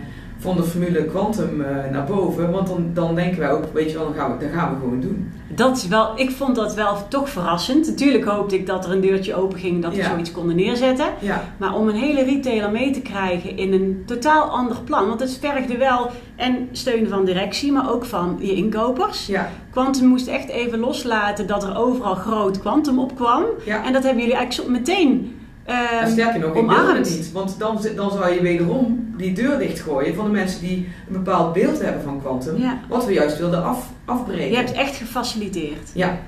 van 0.43 0.57
de 0.57 0.63
formule 0.63 1.05
Quantum 1.05 1.61
eh, 1.61 1.91
naar 1.93 2.05
boven. 2.05 2.51
Want 2.51 2.67
dan, 2.69 2.91
dan 2.95 3.15
denken 3.15 3.39
wij 3.39 3.51
ook, 3.53 3.65
weet 3.73 3.91
je 3.91 3.97
wel, 3.97 4.07
dan 4.07 4.15
gaan 4.15 4.39
we, 4.39 4.45
dat 4.45 4.55
gaan 4.55 4.71
we 4.75 4.81
gewoon 4.81 5.01
doen. 5.01 5.31
Dat 5.55 5.77
is 5.77 5.89
wel, 5.89 6.13
ik 6.19 6.31
vond 6.31 6.57
dat 6.57 6.75
wel 6.75 6.97
toch 7.09 7.29
verrassend. 7.31 7.87
Natuurlijk 7.87 8.25
hoopte 8.25 8.55
ik 8.55 8.67
dat 8.67 8.85
er 8.85 8.93
een 8.93 9.01
deurtje 9.01 9.35
open 9.35 9.59
ging 9.59 9.83
dat 9.83 9.91
we 9.93 9.97
Ja. 9.99 10.09
zoiets 10.09 10.33
konden 10.33 10.57
neerzetten. 10.57 11.07
Ja, 11.19 11.43
Maar 11.57 11.75
om 11.75 11.89
een 11.89 11.95
hele 11.95 12.25
retailer 12.25 12.71
mee 12.71 12.91
te 12.91 13.01
krijgen 13.01 13.57
in 13.57 13.73
een 13.73 14.03
totaal 14.07 14.43
ander 14.51 14.77
plan. 14.85 15.09
Want 15.09 15.21
het 15.21 15.39
vergde 15.41 15.77
wel 15.77 16.11
en 16.37 16.69
steun 16.73 17.09
van 17.09 17.25
directie, 17.25 17.73
maar 17.73 17.93
ook 17.93 18.05
van 18.05 18.37
je 18.41 18.55
inkopers. 18.55 19.27
ja, 19.27 19.51
Quantum 19.71 20.07
moest 20.07 20.27
echt 20.27 20.49
even 20.49 20.79
loslaten 20.79 21.47
dat 21.47 21.63
er 21.65 21.77
overal 21.77 22.15
groot 22.15 22.61
Quantum 22.61 22.99
opkwam. 22.99 23.45
ja. 23.65 23.85
En 23.85 23.93
dat 23.93 24.03
hebben 24.03 24.23
jullie 24.23 24.37
eigenlijk 24.39 24.71
meteen 24.71 25.37
eh, 25.65 26.03
En 26.03 26.11
sterker 26.11 26.41
nog, 26.41 26.49
ik 26.55 26.69
wilde 26.69 26.95
het 26.99 27.11
niet. 27.11 27.33
Want 27.33 27.59
dan, 27.59 27.79
dan 27.97 28.11
zou 28.11 28.35
je 28.35 28.43
wederom 28.43 29.02
die 29.17 29.33
deur 29.33 29.59
dichtgooien 29.59 30.15
van 30.15 30.25
de 30.25 30.31
mensen 30.31 30.61
die 30.61 30.77
een 31.07 31.13
bepaald 31.13 31.53
beeld 31.53 31.81
hebben 31.83 32.03
van 32.03 32.21
Quantum. 32.21 32.57
Ja. 32.57 32.81
Wat 32.89 33.07
we 33.07 33.13
juist 33.13 33.39
wilden 33.39 33.65
af, 33.65 33.91
afbreken. 34.05 34.51
Je 34.51 34.57
hebt 34.57 34.73
echt 34.73 34.97
gefaciliteerd. 34.97 35.91
Ja, 35.95 36.19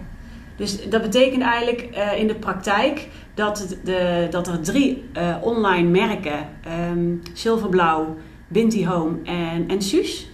Dus 0.56 0.88
dat 0.88 1.02
betekent 1.02 1.42
eigenlijk 1.42 1.80
eh, 1.80 2.18
in 2.18 2.26
de 2.26 2.34
praktijk 2.34 3.08
dat, 3.34 3.76
de, 3.84 4.26
dat 4.30 4.48
er 4.48 4.60
drie 4.60 5.04
eh, 5.12 5.36
online 5.40 5.88
merken, 5.88 6.48
ehm 6.64 7.14
Silverblauw, 7.32 8.16
Binti 8.48 8.86
Home 8.86 9.16
en, 9.24 9.64
en 9.68 9.82
Suus, 9.82 10.28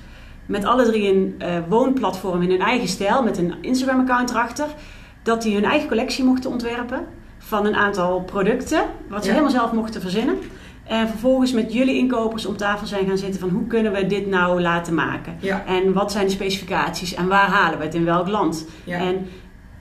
met 0.46 0.64
alle 0.64 0.84
drie 0.84 1.08
een 1.08 1.34
eh, 1.38 1.56
woonplatform 1.68 2.42
in 2.42 2.50
hun 2.50 2.60
eigen 2.60 2.88
stijl, 2.88 3.22
met 3.22 3.38
een 3.38 3.54
Instagram-account 3.60 4.30
erachter, 4.30 4.66
dat 5.22 5.42
die 5.42 5.54
hun 5.54 5.64
eigen 5.64 5.88
collectie 5.88 6.24
mochten 6.24 6.50
ontwerpen 6.50 7.00
van 7.38 7.66
een 7.66 7.74
aantal 7.74 8.20
producten, 8.20 8.82
wat 9.08 9.20
ze 9.22 9.26
Ja. 9.28 9.34
helemaal 9.34 9.54
zelf 9.54 9.72
mochten 9.72 10.00
verzinnen. 10.00 10.38
En 10.90 11.08
vervolgens 11.08 11.52
met 11.52 11.72
jullie 11.72 11.96
inkopers 11.96 12.46
om 12.46 12.56
tafel 12.56 12.86
zijn 12.86 13.06
gaan 13.06 13.18
zitten 13.18 13.40
van 13.40 13.48
hoe 13.48 13.66
kunnen 13.66 13.92
we 13.92 14.06
dit 14.06 14.26
nou 14.26 14.60
laten 14.60 14.94
maken? 14.94 15.36
ja, 15.40 15.64
En 15.66 15.92
wat 15.92 16.12
zijn 16.12 16.24
de 16.26 16.32
specificaties 16.32 17.14
en 17.14 17.28
waar 17.28 17.46
halen 17.48 17.78
we 17.78 17.84
het 17.84 17.94
in 17.94 18.04
welk 18.04 18.28
land? 18.28 18.66
ja. 18.84 18.98
En 18.98 19.26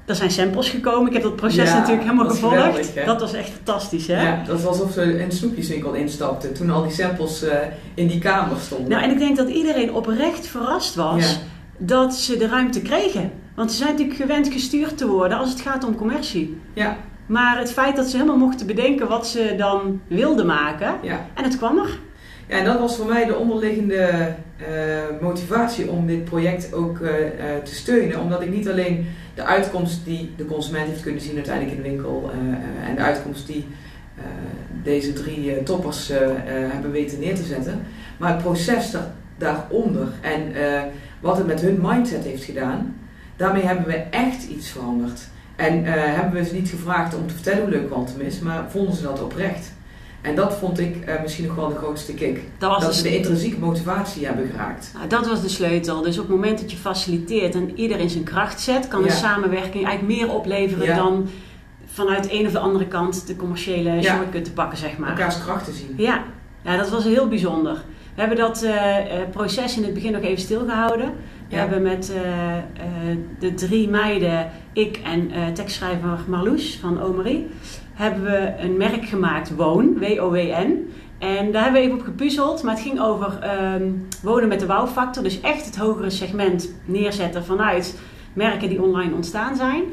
er 0.05 0.15
zijn 0.15 0.31
samples 0.31 0.69
gekomen. 0.69 1.07
Ik 1.07 1.13
heb 1.13 1.23
dat 1.23 1.35
proces 1.35 1.69
Ja, 1.69 1.75
natuurlijk 1.77 2.03
helemaal 2.03 2.23
dat 2.25 2.33
gevolgd. 2.33 2.55
geweldig, 2.55 3.05
dat 3.05 3.19
was 3.19 3.33
echt 3.33 3.49
fantastisch, 3.49 4.07
hè? 4.07 4.21
Ja, 4.27 4.43
dat 4.45 4.61
was 4.61 4.65
alsof 4.79 4.91
ze 4.93 5.01
in 5.01 5.19
een 5.19 5.31
snoepjeswinkel 5.31 5.93
instapten 5.93 6.53
toen 6.53 6.69
al 6.69 6.81
die 6.83 6.91
samples 6.91 7.43
eh, 7.43 7.57
in 7.93 8.07
die 8.07 8.19
kamer 8.19 8.57
stonden. 8.59 8.89
Nou, 8.89 9.03
en 9.03 9.11
ik 9.11 9.19
denk 9.19 9.37
dat 9.37 9.49
iedereen 9.49 9.93
oprecht 9.93 10.47
verrast 10.47 10.95
was 10.95 11.39
dat 11.77 12.15
ze 12.15 12.37
de 12.37 12.47
ruimte 12.47 12.81
kregen. 12.81 13.31
Want 13.55 13.71
ze 13.71 13.77
zijn 13.77 13.89
natuurlijk 13.91 14.17
gewend 14.19 14.47
gestuurd 14.53 14.97
te 14.97 15.07
worden 15.07 15.37
als 15.37 15.49
het 15.49 15.61
gaat 15.61 15.83
om 15.83 15.95
commercie. 15.95 16.57
ja, 16.73 16.97
Maar 17.29 17.57
het 17.57 17.71
feit 17.71 17.95
dat 17.95 18.07
ze 18.07 18.17
helemaal 18.17 18.37
mochten 18.37 18.67
bedenken 18.67 19.07
wat 19.07 19.27
ze 19.27 19.53
dan 19.57 20.01
wilden 20.07 20.45
maken. 20.45 20.95
ja. 21.01 21.25
En 21.33 21.43
het 21.43 21.57
kwam 21.57 21.77
er. 21.77 21.99
Ja, 22.47 22.57
en 22.57 22.65
dat 22.65 22.79
was 22.79 22.95
voor 22.95 23.05
mij 23.05 23.25
de 23.25 23.35
onderliggende 23.35 24.33
eh, 24.57 25.21
motivatie 25.21 25.89
om 25.89 26.07
dit 26.07 26.23
project 26.23 26.73
ook 26.73 26.99
eh, 26.99 27.25
eh, 27.25 27.63
te 27.63 27.75
steunen. 27.75 28.19
Omdat 28.19 28.41
ik 28.41 28.49
niet 28.49 28.69
alleen 28.69 29.07
de 29.35 29.43
uitkomst 29.43 30.05
die 30.05 30.33
de 30.37 30.45
consument 30.45 30.87
heeft 30.87 31.01
kunnen 31.01 31.21
zien 31.21 31.35
uiteindelijk 31.35 31.77
in 31.77 31.83
de 31.83 31.89
winkel 31.89 32.31
en 32.85 32.95
de 32.95 33.01
uitkomst 33.01 33.47
die 33.47 33.67
deze 34.83 35.13
drie 35.13 35.63
toppers 35.63 36.11
hebben 36.47 36.91
weten 36.91 37.19
neer 37.19 37.35
te 37.35 37.43
zetten, 37.43 37.81
maar 38.17 38.33
het 38.33 38.41
proces 38.41 38.91
daar, 38.91 39.11
daaronder 39.37 40.07
en 40.21 40.53
wat 41.19 41.37
het 41.37 41.47
met 41.47 41.61
hun 41.61 41.79
mindset 41.81 42.23
heeft 42.23 42.43
gedaan, 42.43 42.95
daarmee 43.35 43.63
hebben 43.63 43.85
we 43.85 43.95
echt 43.95 44.47
iets 44.47 44.69
veranderd. 44.69 45.27
En 45.59 45.85
eh, 45.85 45.93
hebben 45.95 46.41
we 46.41 46.47
ze 46.47 46.53
niet 46.53 46.69
gevraagd 46.69 47.15
om 47.15 47.27
te 47.27 47.33
vertellen 47.33 47.61
hoe 47.61 47.69
leuk 47.69 47.87
Quantum 47.91 48.21
is, 48.21 48.39
maar 48.39 48.65
vonden 48.69 48.95
ze 48.95 49.03
dat 49.03 49.21
oprecht. 49.23 49.71
En 50.21 50.35
dat 50.35 50.53
vond 50.57 50.79
ik 50.79 51.05
eh, 51.05 51.21
misschien 51.21 51.45
nog 51.47 51.55
wel 51.55 51.67
de 51.69 51.75
grootste 51.75 52.13
kick. 52.13 52.41
Dat 52.57 52.69
was, 52.71 52.81
Dat 52.81 52.89
de, 52.91 52.97
ze 52.97 53.03
de 53.03 53.15
intrinsieke 53.15 53.59
motivatie 53.59 54.25
hebben 54.25 54.47
geraakt. 54.49 54.91
nou, 54.95 55.07
dat 55.07 55.27
was 55.27 55.41
de 55.41 55.49
sleutel. 55.49 56.01
Dus 56.01 56.17
op 56.17 56.27
het 56.27 56.35
moment 56.35 56.59
dat 56.59 56.71
je 56.71 56.77
faciliteert 56.77 57.55
en 57.55 57.71
ieder 57.79 57.99
in 57.99 58.09
zijn 58.09 58.23
kracht 58.23 58.61
zet, 58.61 58.87
kan 58.87 58.99
Ja. 58.99 59.05
een 59.05 59.11
samenwerking 59.11 59.85
eigenlijk 59.85 60.17
meer 60.19 60.33
opleveren 60.33 60.85
Ja. 60.85 60.95
dan 60.95 61.29
vanuit 61.85 62.23
de 62.23 62.33
een 62.39 62.45
of 62.45 62.51
de 62.51 62.59
andere 62.59 62.87
kant 62.87 63.27
de 63.27 63.35
commerciële 63.35 63.91
Ja. 63.91 64.15
shortcut 64.15 64.43
te 64.45 64.51
pakken, 64.53 64.77
zeg 64.77 64.97
maar. 64.97 65.09
Elkaars 65.09 65.39
krachten 65.43 65.73
zien. 65.73 65.93
Ja. 65.97 66.23
ja, 66.61 66.77
dat 66.77 66.89
was 66.89 67.03
heel 67.03 67.27
bijzonder. 67.27 67.73
We 68.15 68.25
hebben 68.25 68.37
dat 68.37 68.61
eh, 68.61 68.95
proces 69.31 69.77
in 69.77 69.83
het 69.83 69.93
begin 69.93 70.11
nog 70.11 70.21
even 70.21 70.41
stilgehouden. 70.41 71.13
We 71.49 71.55
Ja. 71.55 71.61
hebben 71.61 71.81
met 71.81 72.11
eh, 72.15 72.57
eh, 72.57 72.63
de 73.39 73.53
drie 73.53 73.89
meiden, 73.89 74.51
ik 74.73 74.99
en 75.03 75.31
eh, 75.31 75.47
tekstschrijver 75.47 76.19
Marloes 76.27 76.77
van 76.81 77.01
Omery, 77.01 77.45
hebben 77.93 78.23
we 78.23 78.53
een 78.59 78.77
merk 78.77 79.05
gemaakt, 79.05 79.55
Woon, 79.55 79.99
W-O-W-N. 79.99 80.91
En 81.19 81.51
daar 81.51 81.63
hebben 81.63 81.81
we 81.81 81.87
even 81.87 81.99
op 81.99 82.05
gepuzzeld, 82.05 82.63
maar 82.63 82.73
het 82.73 82.83
ging 82.83 83.01
over 83.01 83.39
ehm, 83.39 83.91
wonen 84.21 84.47
met 84.47 84.59
de 84.59 84.67
wow-factor. 84.67 85.23
Dus 85.23 85.41
echt 85.41 85.65
het 85.65 85.77
hogere 85.77 86.09
segment 86.09 86.73
neerzetten 86.85 87.45
vanuit 87.45 87.99
merken 88.33 88.69
die 88.69 88.81
online 88.81 89.13
ontstaan 89.13 89.55
zijn. 89.55 89.83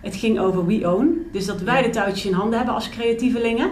Het 0.00 0.16
ging 0.16 0.38
over 0.38 0.66
we 0.66 0.88
own, 0.88 1.26
dus 1.32 1.46
dat 1.46 1.60
wij 1.60 1.82
de 1.82 1.90
touwtjes 1.90 2.26
in 2.26 2.32
handen 2.32 2.56
hebben 2.56 2.74
als 2.74 2.88
creatievelingen. 2.88 3.70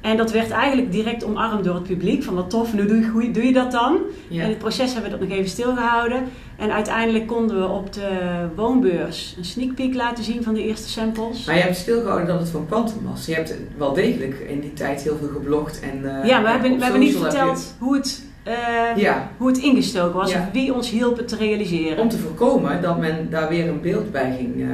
En 0.00 0.16
dat 0.16 0.32
werd 0.32 0.50
eigenlijk 0.50 0.92
direct 0.92 1.24
omarmd 1.24 1.64
door 1.64 1.74
het 1.74 1.82
publiek. 1.82 2.22
Van 2.22 2.34
wat 2.34 2.50
tof, 2.50 2.74
nu 2.74 2.86
doe 2.86 3.22
je, 3.22 3.30
doe 3.30 3.46
je 3.46 3.52
dat 3.52 3.72
dan? 3.72 3.98
Ja. 4.28 4.42
In 4.42 4.48
het 4.48 4.58
proces 4.58 4.92
hebben 4.92 5.10
we 5.10 5.18
dat 5.18 5.28
nog 5.28 5.38
even 5.38 5.50
stilgehouden. 5.50 6.22
En 6.60 6.72
uiteindelijk 6.72 7.26
konden 7.26 7.60
we 7.60 7.66
op 7.66 7.92
de 7.92 8.08
woonbeurs 8.54 9.34
een 9.38 9.44
sneak 9.44 9.74
peek 9.74 9.94
laten 9.94 10.24
zien 10.24 10.42
van 10.42 10.54
de 10.54 10.62
eerste 10.62 10.88
samples. 10.88 11.44
Maar 11.44 11.56
je 11.56 11.62
hebt 11.62 11.76
stilgehouden 11.76 12.26
dat 12.26 12.40
het 12.40 12.48
van 12.48 12.66
Quantum 12.66 12.98
was. 13.10 13.26
Je 13.26 13.34
hebt 13.34 13.54
wel 13.76 13.92
degelijk 13.92 14.38
in 14.48 14.60
die 14.60 14.72
tijd 14.72 15.02
heel 15.02 15.16
veel 15.16 15.28
geblogd. 15.28 15.80
En, 15.80 16.20
eh, 16.20 16.28
ja, 16.28 16.40
maar 16.40 16.44
we 16.44 16.58
hebben, 16.58 16.78
we 16.78 16.82
hebben 16.82 17.00
niet 17.00 17.16
verteld 17.16 17.74
hoe 17.78 17.96
het, 17.96 18.24
eh, 18.42 18.54
Ja, 18.96 19.30
hoe 19.36 19.48
het 19.48 19.58
ingestoken 19.58 20.16
was. 20.16 20.32
Ja. 20.32 20.38
Of 20.40 20.52
wie 20.52 20.74
ons 20.74 20.90
hielp 20.90 21.16
het 21.16 21.28
te 21.28 21.36
realiseren. 21.36 21.98
om 21.98 22.08
te 22.08 22.18
voorkomen 22.18 22.82
dat 22.82 22.98
men 22.98 23.30
daar 23.30 23.48
weer 23.48 23.68
een 23.68 23.80
beeld 23.80 24.12
bij 24.12 24.36
ging 24.38 24.62
eh, 24.62 24.68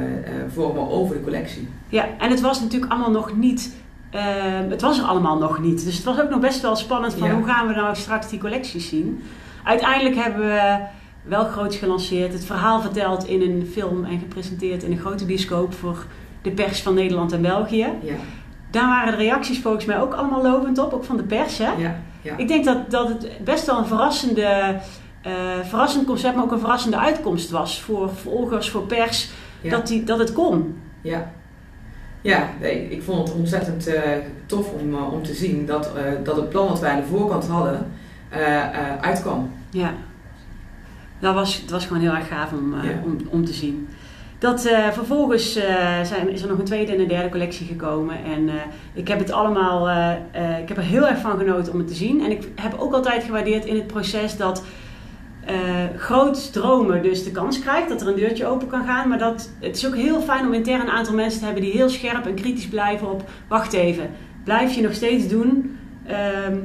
vormen 0.53 0.89
over 0.89 1.15
de 1.15 1.23
collectie. 1.23 1.67
Ja, 1.89 2.05
en 2.17 2.29
het 2.29 2.41
was 2.41 2.61
natuurlijk 2.61 2.91
allemaal 2.91 3.11
nog 3.11 3.35
niet. 3.37 3.75
het 4.69 4.81
was 4.81 4.99
er 4.99 5.05
allemaal 5.05 5.37
nog 5.37 5.59
niet. 5.59 5.85
Dus 5.85 5.95
het 5.95 6.03
was 6.03 6.21
ook 6.21 6.29
nog 6.29 6.39
best 6.39 6.61
wel 6.61 6.75
spannend 6.75 7.13
van 7.13 7.27
Ja. 7.27 7.33
hoe 7.33 7.45
gaan 7.45 7.67
we 7.67 7.73
nou 7.73 7.95
straks 7.95 8.29
die 8.29 8.39
collecties 8.39 8.89
zien. 8.89 9.23
Uiteindelijk 9.63 10.15
hebben 10.15 10.45
we 10.45 10.79
wel 11.27 11.45
groots 11.45 11.77
gelanceerd, 11.77 12.33
het 12.33 12.45
verhaal 12.45 12.81
verteld 12.81 13.27
in 13.27 13.41
een 13.41 13.69
film 13.71 14.03
en 14.05 14.19
gepresenteerd 14.19 14.83
in 14.83 14.91
een 14.91 14.99
grote 14.99 15.25
bioscoop 15.25 15.73
voor 15.73 16.05
de 16.41 16.51
pers 16.51 16.81
van 16.81 16.93
Nederland 16.93 17.31
en 17.31 17.41
België. 17.41 17.87
Ja, 18.01 18.13
Daar 18.71 18.87
waren 18.87 19.11
de 19.17 19.23
reacties 19.23 19.59
volgens 19.61 19.85
mij 19.85 20.01
ook 20.01 20.13
allemaal 20.13 20.41
lovend 20.41 20.77
op, 20.77 20.93
ook 20.93 21.03
van 21.03 21.17
de 21.17 21.23
pers. 21.23 21.57
Hè? 21.57 21.71
ja, 21.71 21.95
ja. 22.21 22.37
Ik 22.37 22.47
denk 22.47 22.65
dat, 22.65 22.91
dat 22.91 23.07
het 23.07 23.29
best 23.43 23.65
wel 23.65 23.77
een 23.77 23.85
verrassende, 23.85 24.75
eh, 25.21 25.31
verrassend 25.63 26.05
concept, 26.05 26.35
maar 26.35 26.43
ook 26.43 26.51
een 26.51 26.59
verrassende 26.59 26.97
uitkomst 26.97 27.49
was 27.49 27.81
voor 27.81 28.09
volgers, 28.09 28.69
voor 28.69 28.83
pers, 28.83 29.29
Ja. 29.61 29.69
dat, 29.69 29.87
die, 29.87 30.03
dat 30.03 30.19
het 30.19 30.33
kon. 30.33 30.77
Ja, 31.01 31.31
ja 32.21 32.49
nee, 32.61 32.89
ik 32.89 33.03
vond 33.03 33.27
het 33.27 33.37
ontzettend 33.37 33.87
eh, 33.87 34.01
tof 34.45 34.71
om, 34.71 34.93
eh, 34.95 35.13
om 35.13 35.23
te 35.23 35.33
zien 35.33 35.65
dat, 35.65 35.91
dat 36.23 36.35
het 36.35 36.49
plan 36.49 36.67
wat 36.67 36.79
wij 36.79 36.91
aan 36.91 37.01
de 37.01 37.05
voorkant 37.07 37.47
hadden 37.47 37.91
uitkwam. 39.01 39.51
Ja, 39.69 39.93
dat 41.19 41.33
was, 41.33 41.55
het 41.55 41.71
was 41.71 41.85
gewoon 41.85 42.01
heel 42.01 42.13
erg 42.13 42.27
gaaf 42.27 42.51
om, 42.51 42.73
eh, 42.73 42.89
om, 43.03 43.17
om 43.29 43.45
te 43.45 43.53
zien. 43.53 43.87
Dat, 44.39 44.65
eh, 44.65 44.87
vervolgens 44.91 45.55
eh, 45.55 46.03
zijn, 46.03 46.29
is 46.29 46.41
er 46.41 46.49
nog 46.49 46.59
een 46.59 46.65
tweede 46.65 46.91
en 46.91 46.99
een 46.99 47.07
derde 47.07 47.29
collectie 47.29 47.67
gekomen. 47.67 48.15
En 48.23 48.49
ik 48.93 49.07
heb 49.07 49.19
het 49.19 49.31
allemaal, 49.31 49.89
ik 50.61 50.67
heb 50.67 50.77
er 50.77 50.83
heel 50.83 51.07
erg 51.07 51.19
van 51.19 51.37
genoten 51.37 51.73
om 51.73 51.79
het 51.79 51.87
te 51.87 51.93
zien. 51.93 52.23
En 52.23 52.31
ik 52.31 52.47
heb 52.55 52.79
ook 52.79 52.93
altijd 52.93 53.23
gewaardeerd 53.23 53.65
in 53.65 53.75
het 53.75 53.87
proces 53.87 54.37
dat 54.37 54.63
groot 55.95 56.53
dromen 56.53 57.01
dus 57.01 57.23
de 57.23 57.31
kans 57.31 57.59
krijgt. 57.59 57.89
Dat 57.89 58.01
er 58.01 58.07
een 58.07 58.15
deurtje 58.15 58.45
open 58.45 58.67
kan 58.67 58.85
gaan. 58.85 59.09
Maar 59.09 59.19
dat, 59.19 59.49
het 59.59 59.75
is 59.75 59.87
ook 59.87 59.95
heel 59.95 60.21
fijn 60.21 60.45
om 60.45 60.53
intern 60.53 60.81
een 60.81 60.89
aantal 60.89 61.13
mensen 61.13 61.39
te 61.39 61.45
hebben 61.45 61.63
die 61.63 61.71
heel 61.71 61.89
scherp 61.89 62.25
en 62.25 62.35
kritisch 62.35 62.67
blijven 62.67 63.11
op... 63.11 63.29
Wacht 63.47 63.73
even, 63.73 64.09
blijf 64.43 64.73
je 64.73 64.81
nog 64.81 64.93
steeds 64.93 65.27
doen... 65.27 65.77
Ehm, 66.05 66.57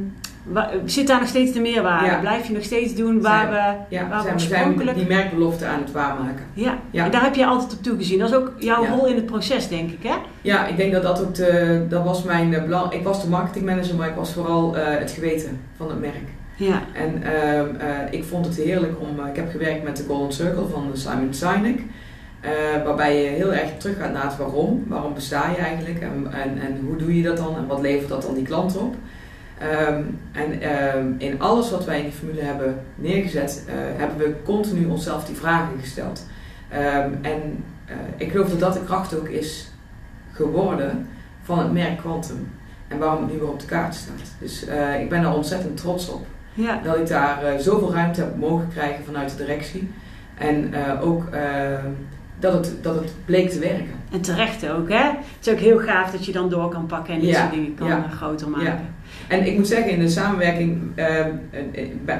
zit 0.84 1.06
daar 1.06 1.18
nog 1.18 1.28
steeds 1.28 1.52
de 1.52 1.60
meerwaarde? 1.60 2.06
Ja. 2.06 2.18
Blijf 2.20 2.46
je 2.46 2.52
nog 2.52 2.62
steeds 2.62 2.94
doen 2.94 3.20
waar 3.20 3.50
we, 3.50 3.94
Ja, 3.96 4.08
waar 4.08 4.24
we 4.24 4.32
oorspronkelijk... 4.32 4.96
die 4.96 5.06
merkbelofte 5.06 5.66
aan 5.66 5.80
het 5.80 5.92
waarmaken. 5.92 6.44
Ja, 6.54 6.78
Ja. 6.90 7.04
en 7.04 7.10
daar 7.10 7.22
heb 7.22 7.34
je 7.34 7.46
altijd 7.46 7.72
op 7.72 7.82
toegezien. 7.82 8.18
Dat 8.18 8.28
is 8.30 8.34
ook 8.36 8.52
jouw 8.58 8.84
rol 8.84 9.06
in 9.06 9.14
het 9.16 9.26
proces, 9.26 9.68
denk 9.68 9.90
ik, 9.90 10.02
hè? 10.02 10.14
Ja, 10.42 10.66
ik 10.66 10.76
denk 10.76 10.92
dat 10.92 11.02
dat 11.02 11.20
ook 11.20 11.34
de, 11.34 11.84
dat 11.88 12.04
was 12.04 12.22
mijn 12.22 12.54
eh, 12.54 12.62
belang. 12.62 12.92
Ik 12.92 13.04
was 13.04 13.22
de 13.22 13.28
marketingmanager, 13.28 13.94
maar 13.96 14.08
ik 14.08 14.14
was 14.14 14.32
vooral 14.32 14.76
eh, 14.76 14.98
het 14.98 15.10
geweten 15.10 15.60
van 15.76 15.88
het 15.88 16.00
merk. 16.00 16.28
Ja, 16.56 16.82
En 16.94 17.22
ehm, 17.22 17.76
eh, 17.76 17.88
ik 18.10 18.24
vond 18.24 18.46
het 18.46 18.56
heerlijk 18.56 18.92
om. 19.00 19.20
eh, 19.20 19.26
ik 19.28 19.36
heb 19.36 19.50
gewerkt 19.50 19.82
met 19.82 19.96
de 19.96 20.04
Golden 20.06 20.32
Circle 20.32 20.66
van 20.72 20.90
Simon 20.92 21.34
Sinek. 21.34 21.80
eh, 22.40 22.50
waarbij 22.84 23.22
je 23.22 23.28
heel 23.28 23.52
erg 23.54 23.70
terug 23.78 23.96
gaat 23.98 24.12
naar 24.12 24.24
het 24.24 24.36
waarom. 24.36 24.84
Waarom 24.88 25.14
besta 25.14 25.50
je 25.56 25.62
eigenlijk? 25.62 26.00
En, 26.00 26.26
en, 26.32 26.60
en 26.66 26.80
hoe 26.86 26.96
doe 26.96 27.16
je 27.16 27.22
dat 27.22 27.36
dan? 27.36 27.56
En 27.56 27.66
wat 27.66 27.80
levert 27.80 28.08
dat 28.08 28.22
dan 28.22 28.34
die 28.34 28.44
klant 28.44 28.76
op? 28.76 28.94
Ehm, 29.62 30.02
en 30.32 30.60
ehm, 30.60 31.12
in 31.18 31.40
alles 31.40 31.70
wat 31.70 31.84
wij 31.84 31.98
in 31.98 32.04
die 32.04 32.12
formule 32.12 32.40
hebben 32.40 32.80
neergezet, 32.94 33.64
eh, 33.68 33.74
hebben 33.74 34.18
we 34.18 34.42
continu 34.44 34.86
onszelf 34.86 35.24
die 35.24 35.36
vragen 35.36 35.78
gesteld. 35.80 36.26
Ehm, 36.68 37.10
en 37.22 37.64
eh, 37.84 37.96
ik 38.16 38.30
geloof 38.30 38.48
dat 38.48 38.60
dat 38.60 38.72
de 38.72 38.84
kracht 38.84 39.18
ook 39.18 39.28
is 39.28 39.70
geworden 40.32 41.08
van 41.42 41.58
het 41.58 41.72
merk 41.72 41.98
Quantum. 41.98 42.48
En 42.88 42.98
waarom 42.98 43.22
het 43.22 43.32
nu 43.32 43.38
weer 43.38 43.48
op 43.48 43.60
de 43.60 43.66
kaart 43.66 43.94
staat. 43.94 44.34
Dus 44.38 44.66
eh, 44.66 45.00
ik 45.00 45.08
ben 45.08 45.22
daar 45.22 45.34
ontzettend 45.34 45.76
trots 45.76 46.08
op. 46.08 46.26
ja. 46.54 46.80
Dat 46.84 46.96
ik 46.96 47.06
daar 47.06 47.60
zoveel 47.60 47.92
ruimte 47.92 48.20
heb 48.20 48.36
mogen 48.36 48.68
krijgen 48.68 49.04
vanuit 49.04 49.30
de 49.30 49.36
directie. 49.36 49.90
En 50.38 50.74
ook 51.00 51.24
dat, 52.42 52.52
het, 52.52 52.72
dat 52.82 52.94
het 52.94 53.12
bleek 53.24 53.50
te 53.50 53.58
werken. 53.58 54.00
En 54.10 54.20
terecht 54.20 54.70
ook, 54.70 54.88
hè? 54.88 55.04
Het 55.04 55.46
is 55.46 55.52
ook 55.52 55.58
heel 55.58 55.78
gaaf 55.78 56.10
dat 56.10 56.26
je 56.26 56.32
dan 56.32 56.48
door 56.48 56.68
kan 56.68 56.86
pakken 56.86 57.14
en 57.14 57.20
dit 57.20 57.28
Ja, 57.28 57.40
soort 57.40 57.52
dingen 57.52 57.74
kan 57.74 57.86
ja. 57.86 58.04
eh, 58.04 58.12
groter 58.12 58.48
maken. 58.48 58.66
Ja. 58.66 58.80
En 59.28 59.46
ik 59.46 59.56
moet 59.56 59.68
zeggen, 59.68 59.92
in 59.92 59.98
de 59.98 60.08
samenwerking 60.08 60.80
eh, 60.94 61.18
eh, 61.18 61.26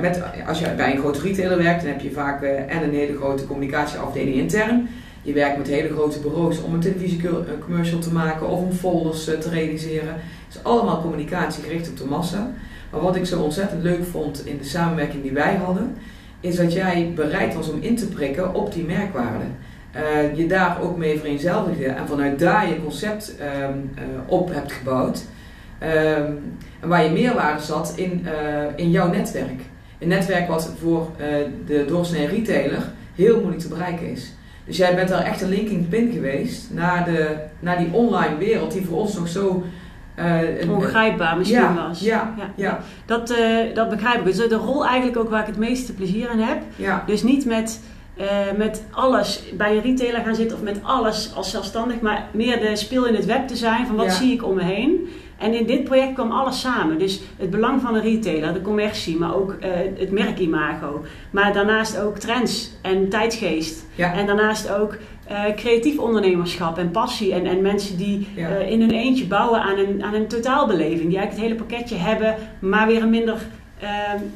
met, 0.01 0.23
als 0.47 0.59
je 0.59 0.75
bij 0.77 0.93
een 0.93 0.99
grote 0.99 1.21
retailer 1.21 1.59
werkt, 1.59 1.83
dan 1.83 1.91
heb 1.91 2.01
je 2.01 2.11
vaak 2.11 2.43
eh, 2.43 2.77
en 2.77 2.83
een 2.83 2.95
hele 2.95 3.17
grote 3.17 3.47
communicatieafdeling 3.47 4.37
intern. 4.37 4.89
Je 5.23 5.33
werkt 5.33 5.59
met 5.59 5.67
hele 5.67 5.89
grote 5.89 6.21
bureaus 6.21 6.63
om 6.63 6.75
een 6.75 6.81
televisiecommercial 6.81 7.99
te 7.99 8.13
maken 8.13 8.49
of 8.49 8.61
om 8.61 8.73
folders 8.73 9.25
te 9.25 9.49
realiseren. 9.51 10.15
Het 10.47 10.55
is 10.55 10.65
allemaal 10.65 11.01
communicatie 11.01 11.63
gericht 11.63 11.89
op 11.89 11.97
de 11.97 12.05
massa. 12.05 12.51
Maar 12.91 13.01
wat 13.01 13.17
ik 13.17 13.27
zo 13.27 13.43
ontzettend 13.43 13.83
leuk 13.83 14.05
vond 14.05 14.47
in 14.47 14.59
de 14.59 14.65
samenwerking 14.65 15.23
die 15.23 15.33
wij 15.33 15.55
hadden, 15.55 15.97
is 16.41 16.57
dat 16.57 16.73
jij 16.73 17.13
bereid 17.15 17.55
was 17.55 17.71
om 17.71 17.79
in 17.81 17.97
te 17.97 18.09
prikken 18.09 18.55
op 18.55 18.73
die 18.73 18.85
merkwaarden. 18.85 19.57
Eh, 19.93 20.37
je 20.37 20.47
daar 20.47 20.77
ook 20.83 20.97
mee 20.97 21.19
vereenzelvigde 21.19 21.87
en 21.87 22.09
vanuit 22.09 22.39
daar 22.39 22.69
je 22.69 22.83
concept 22.83 23.37
ehm, 23.39 23.53
eh, 23.95 24.03
op 24.27 24.53
hebt 24.55 24.73
gebouwd. 24.73 25.23
Ehm, 25.79 26.33
en 26.81 26.89
waar 26.89 27.05
je 27.05 27.11
meerwaarde 27.11 27.63
zat 27.63 27.93
in, 27.97 28.27
eh, 28.27 28.33
in 28.77 28.91
jouw 28.91 29.09
netwerk. 29.11 29.61
Een 29.99 30.09
netwerk 30.09 30.49
wat 30.49 30.73
voor 30.83 31.11
de 31.67 31.85
doorsnee 31.89 32.27
retailer 32.27 32.83
heel 33.15 33.37
moeilijk 33.41 33.63
te 33.63 33.69
bereiken 33.69 34.11
is. 34.11 34.33
Dus 34.65 34.77
jij 34.77 34.95
bent 34.95 35.09
daar 35.09 35.25
echt 35.25 35.41
een 35.43 35.49
linking 35.49 35.89
pin 35.89 36.13
geweest 36.13 36.71
naar, 36.73 37.05
de, 37.05 37.37
naar 37.61 37.79
die 37.79 37.93
online 37.93 38.37
wereld 38.39 38.73
die 38.73 38.85
voor 38.87 38.99
ons 38.99 39.15
nog 39.15 39.29
zo... 39.29 39.63
een- 40.15 40.71
Ongrijpbaar 40.71 41.37
misschien 41.37 41.61
ja, 41.61 41.87
was. 41.89 42.01
Ja, 42.01 42.35
Ja. 42.39 42.45
ja, 42.57 42.81
Dat, 43.07 43.35
dat 43.75 43.89
begrijp 43.91 44.19
ik. 44.19 44.25
Dus 44.25 44.37
de 44.37 44.55
rol 44.55 44.87
eigenlijk 44.87 45.19
ook 45.19 45.31
waar 45.31 45.41
ik 45.41 45.47
het 45.47 45.57
meeste 45.59 45.93
plezier 45.95 46.31
in 46.33 46.39
heb. 46.41 46.63
ja. 46.77 47.03
Dus 47.07 47.23
niet 47.23 47.45
met, 47.47 47.81
eh, 48.17 48.27
met 48.57 48.85
alles 48.91 49.43
bij 49.55 49.77
een 49.77 49.83
retailer 49.83 50.21
gaan 50.21 50.35
zitten 50.35 50.57
of 50.57 50.63
met 50.63 50.81
alles 50.83 51.33
als 51.35 51.51
zelfstandig, 51.51 52.01
maar 52.01 52.29
meer 52.33 52.61
de 52.61 52.77
speel 52.77 53.07
in 53.07 53.15
het 53.15 53.25
web 53.25 53.49
te 53.49 53.57
zijn 53.57 53.87
van 53.87 53.97
wat 53.97 54.05
Ja. 54.07 54.13
zie 54.13 54.33
ik 54.33 54.45
om 54.45 54.55
me 54.55 54.63
heen. 54.63 55.09
En 55.39 55.55
in 55.55 55.67
dit 55.67 55.85
project 55.85 56.13
kwam 56.15 56.31
alles 56.31 56.61
samen. 56.61 56.99
Dus 56.99 57.21
het 57.37 57.51
belang 57.51 57.81
van 57.83 57.95
een 57.95 58.03
retailer, 58.03 58.53
de 58.53 58.61
commercie, 58.63 59.17
maar 59.17 59.35
ook 59.37 59.57
eh, 59.61 59.71
het 59.99 60.11
merkimago. 60.11 61.05
Maar 61.31 61.53
daarnaast 61.53 62.01
ook 62.01 62.19
trends 62.19 62.71
en 62.83 63.09
tijdsgeest. 63.09 63.87
ja. 63.95 64.13
En 64.15 64.27
daarnaast 64.27 64.71
ook 64.75 64.97
eh, 65.27 65.45
creatief 65.57 65.99
ondernemerschap 65.99 66.79
en 66.79 66.91
passie. 66.91 67.33
En, 67.33 67.47
en 67.47 67.63
mensen 67.63 67.97
die 67.97 68.29
Ja. 68.35 68.49
in 68.49 68.81
hun 68.81 68.91
eentje 68.91 69.27
bouwen 69.27 69.61
aan 69.61 69.79
een, 69.79 70.03
aan 70.05 70.15
een 70.15 70.27
totaalbeleving. 70.29 71.09
Die 71.09 71.19
eigenlijk 71.19 71.31
het 71.33 71.41
hele 71.41 71.55
pakketje 71.55 71.97
hebben, 71.97 72.35
maar 72.59 72.87
weer 72.87 73.03
een 73.03 73.11
minder, 73.11 73.37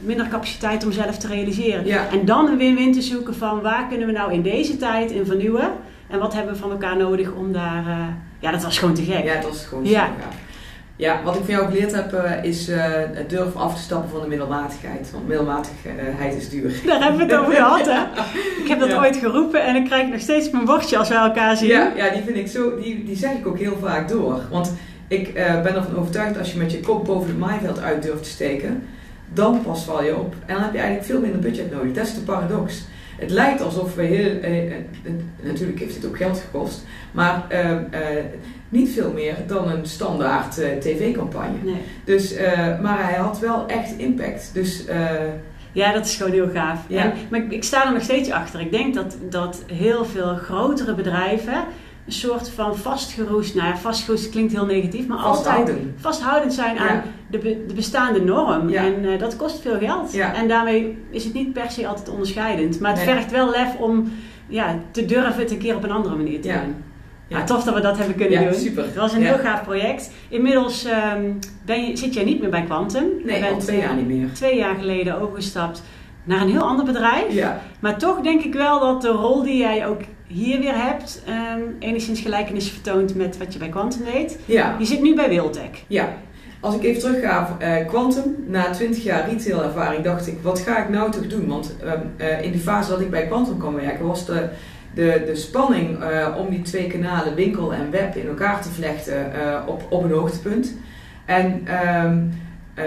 minder 0.01 0.29
capaciteit 0.29 0.85
om 0.85 0.93
zelf 0.93 1.19
te 1.19 1.27
realiseren. 1.27 1.87
Ja. 1.87 2.09
En 2.13 2.25
dan 2.25 2.47
een 2.49 2.57
win-win 2.59 2.93
te 2.93 3.03
zoeken 3.03 3.35
van 3.35 3.61
waar 3.61 3.87
kunnen 3.89 4.07
we 4.07 4.13
nou 4.13 4.33
in 4.33 4.43
deze 4.43 4.77
tijd 4.77 5.11
in 5.11 5.27
vernieuwen. 5.27 5.71
En 6.11 6.19
wat 6.19 6.35
hebben 6.35 6.53
we 6.55 6.59
van 6.61 6.71
elkaar 6.71 6.97
nodig 6.97 7.33
om 7.33 7.53
daar... 7.53 7.87
eh, 7.87 7.99
ja, 8.39 8.51
dat 8.51 8.63
was 8.63 8.79
gewoon 8.79 8.95
te 8.95 9.03
gek. 9.03 9.25
Ja, 9.25 9.35
dat 9.35 9.49
was 9.51 9.65
gewoon 9.67 9.85
Ja. 9.85 9.91
zo, 10.07 10.13
ja. 10.19 10.29
Ja, 10.99 11.21
wat 11.25 11.35
ik 11.35 11.41
van 11.45 11.55
jou 11.55 11.67
geleerd 11.67 11.95
heb 11.95 12.13
eh, 12.13 12.45
is 12.45 12.69
eh, 12.69 12.85
het 13.13 13.31
durven 13.31 13.61
af 13.61 13.75
te 13.75 13.83
stappen 13.83 14.11
van 14.11 14.21
de 14.21 14.27
middelmatigheid. 14.29 15.11
Want 15.13 15.29
middelmatigheid 15.29 16.35
is 16.37 16.49
duur. 16.49 16.81
Daar 16.87 17.03
hebben 17.03 17.27
we 17.27 17.33
het 17.35 17.43
over 17.43 17.55
gehad, 17.55 17.87
hè? 17.87 18.01
Ik 18.63 18.69
heb 18.69 18.79
dat 18.79 18.89
Ja. 18.89 18.99
ooit 18.99 19.17
geroepen 19.17 19.65
en 19.65 19.77
ik 19.77 19.85
krijg 19.85 20.09
nog 20.09 20.21
steeds 20.21 20.51
mijn 20.51 20.65
bordje 20.65 20.99
als 20.99 21.09
we 21.09 21.15
elkaar 21.15 21.57
zien. 21.57 21.69
Ja, 21.69 21.93
ja 21.97 22.09
die 22.11 22.23
vind 22.23 22.37
ik 22.37 22.49
zo, 22.49 22.81
die, 22.81 23.05
die 23.05 23.17
zeg 23.17 23.33
ik 23.33 23.47
ook 23.47 23.59
heel 23.59 23.77
vaak 23.83 24.09
door. 24.09 24.41
Want 24.51 24.73
ik 25.09 25.35
ben 25.35 25.75
ervan 25.75 25.97
overtuigd 25.97 26.29
dat 26.35 26.39
als 26.43 26.53
je 26.53 26.59
met 26.59 26.73
je 26.73 26.81
kop 26.81 27.05
boven 27.05 27.29
het 27.29 27.39
maaiveld 27.39 27.81
uit 27.81 28.03
durft 28.03 28.23
te 28.23 28.29
steken, 28.29 28.83
dan 29.33 29.62
pas 29.62 29.85
val 29.85 30.05
je 30.05 30.17
op. 30.17 30.35
En 30.47 30.55
dan 30.55 30.62
heb 30.62 30.73
je 30.73 30.79
eigenlijk 30.79 31.09
veel 31.09 31.21
minder 31.21 31.41
budget 31.41 31.71
nodig. 31.73 31.93
Dat 31.93 32.07
is 32.07 32.15
de 32.15 32.21
paradox. 32.21 32.85
Het 33.19 33.31
lijkt 33.31 33.62
alsof 33.62 33.95
we 33.95 34.03
heel, 34.03 34.41
eh, 34.41 34.67
eh, 34.67 34.73
natuurlijk 35.43 35.79
heeft 35.79 35.95
dit 35.95 36.07
ook 36.07 36.17
geld 36.17 36.39
gekost, 36.39 36.85
maar 37.12 37.45
eh, 37.49 37.71
eh, 37.71 38.25
niet 38.69 38.89
veel 38.91 39.12
meer 39.12 39.37
dan 39.47 39.71
een 39.71 39.87
standaard 39.87 40.59
eh, 40.59 40.69
tv-campagne. 40.79 41.57
Nee. 41.62 41.81
Dus, 42.05 42.33
eh, 42.35 42.81
maar 42.81 43.05
hij 43.05 43.15
had 43.19 43.39
wel 43.39 43.67
echt 43.67 43.99
impact. 43.99 44.51
Dus 44.55 44.85
eh, 44.87 45.07
Ja, 45.73 45.93
dat 45.93 46.07
is 46.07 46.17
gewoon 46.17 46.33
heel 46.33 46.49
gaaf. 46.53 46.79
Ja. 46.89 47.03
En, 47.03 47.12
maar 47.31 47.41
ik, 47.41 47.53
ik 47.53 47.65
sta 47.65 47.87
er 47.87 47.93
nog 47.93 48.03
steeds 48.03 48.31
achter. 48.31 48.61
Ik 48.61 48.71
denk 48.71 48.95
dat, 48.95 49.17
dat 49.31 49.62
heel 49.73 50.05
veel 50.05 50.35
grotere 50.37 50.95
bedrijven 50.95 51.65
een 52.07 52.12
soort 52.12 52.49
van 52.49 52.77
vastgeroest, 52.77 53.55
nou 53.55 53.69
ja, 53.69 53.77
vastgeroest 53.77 54.31
klinkt 54.31 54.53
heel 54.53 54.67
negatief, 54.67 55.07
maar 55.07 55.19
altijd 55.19 55.45
vasthouden. 55.45 55.95
vasthoudend 55.97 56.55
zijn 56.55 56.79
aan 56.79 56.87
Ja. 56.97 57.03
De, 57.31 57.39
be- 57.39 57.65
de 57.67 57.75
bestaande 57.75 58.21
norm. 58.25 58.69
Ja. 58.69 58.85
En 58.85 59.12
eh, 59.12 59.19
dat 59.19 59.37
kost 59.37 59.61
veel 59.61 59.79
geld. 59.79 60.12
Ja. 60.12 60.35
En 60.35 60.49
daarmee 60.49 60.99
is 61.11 61.25
het 61.25 61.33
niet 61.35 61.53
per 61.53 61.71
se 61.71 61.87
altijd 61.87 62.09
onderscheidend. 62.09 62.81
Maar 62.81 62.91
het 62.97 63.05
Nee. 63.05 63.15
vergt 63.15 63.31
wel 63.31 63.51
lef 63.51 63.77
om 63.79 64.12
ja, 64.49 64.79
te 64.91 65.05
durven 65.05 65.41
het 65.43 65.51
een 65.51 65.59
keer 65.59 65.77
op 65.77 65.85
een 65.85 65.91
andere 65.91 66.17
manier 66.17 66.41
te 66.41 66.49
doen. 66.49 66.75
Ja, 67.29 67.45
tof 67.45 67.65
dat 67.65 67.75
we 67.75 67.81
dat 67.81 67.99
hebben 67.99 68.17
kunnen 68.17 68.41
Ja, 68.43 68.51
doen. 68.51 68.59
super. 68.59 68.85
Het 68.85 68.95
was 68.97 69.12
een 69.12 69.21
Ja. 69.21 69.27
heel 69.27 69.39
gaaf 69.45 69.62
project. 69.62 70.11
Inmiddels 70.29 70.85
ehm, 70.85 71.23
ben 71.65 71.87
je, 71.87 71.97
zit 71.97 72.15
jij 72.15 72.25
niet 72.25 72.41
meer 72.41 72.51
bij 72.51 72.62
Quantum. 72.62 73.05
Nee, 73.25 73.39
je 73.39 73.45
al 73.45 73.51
bent 73.51 73.61
twee 73.62 73.79
jaar 73.81 73.95
niet 73.95 74.07
meer. 74.07 74.29
twee 74.33 74.57
jaar 74.57 74.75
geleden 74.75 75.21
overgestapt 75.21 75.83
naar 76.25 76.41
een 76.41 76.51
heel 76.51 76.62
ander 76.62 76.85
bedrijf. 76.85 77.33
Ja, 77.33 77.61
Maar 77.81 77.99
toch 77.99 78.21
denk 78.21 78.43
ik 78.43 78.55
wel 78.55 78.81
dat 78.81 79.03
de 79.03 79.09
rol 79.09 79.43
die 79.43 79.57
jij 79.57 79.87
ook 79.87 80.01
hier 80.27 80.59
weer 80.61 80.75
hebt, 80.85 81.23
ehm, 81.27 81.61
enigszins 81.79 82.21
gelijkenis 82.21 82.71
vertoont 82.71 83.15
met 83.15 83.39
wat 83.39 83.53
je 83.53 83.59
bij 83.59 83.69
Quantum 83.69 84.05
deed. 84.12 84.39
ja, 84.45 84.77
Je 84.79 84.85
zit 84.85 85.01
nu 85.03 85.15
bij 85.15 85.29
Wiltec. 85.29 85.83
ja. 85.87 86.09
Als 86.66 86.74
ik 86.74 86.83
even 86.83 87.00
terugga, 87.00 87.57
eh 87.59 87.87
Quantum, 87.87 88.37
na 88.46 88.70
20 88.70 89.02
jaar 89.02 89.29
retailervaring 89.31 90.05
dacht 90.05 90.26
ik, 90.26 90.38
wat 90.42 90.59
ga 90.59 90.83
ik 90.83 90.88
nou 90.88 91.11
toch 91.11 91.26
doen? 91.26 91.46
Want 91.46 91.76
ehm, 91.83 92.00
eh, 92.16 92.42
in 92.42 92.52
die 92.52 92.61
fase 92.61 92.90
dat 92.90 93.00
ik 93.00 93.11
bij 93.11 93.26
Quantum 93.26 93.59
kwam 93.59 93.74
werken, 93.74 94.07
was 94.07 94.26
de, 94.26 94.48
de, 94.94 95.22
de 95.26 95.35
spanning 95.35 96.02
eh, 96.02 96.37
om 96.38 96.50
die 96.50 96.62
twee 96.62 96.87
kanalen, 96.87 97.35
winkel 97.35 97.74
en 97.74 97.90
web, 97.90 98.16
in 98.16 98.29
elkaar 98.29 98.62
te 98.62 98.68
vlechten 98.68 99.33
op, 99.66 99.83
op 99.88 100.05
een 100.05 100.11
hoogtepunt. 100.11 100.74
En 101.24 101.61
ehm, 101.64 102.18
eh, 102.74 102.85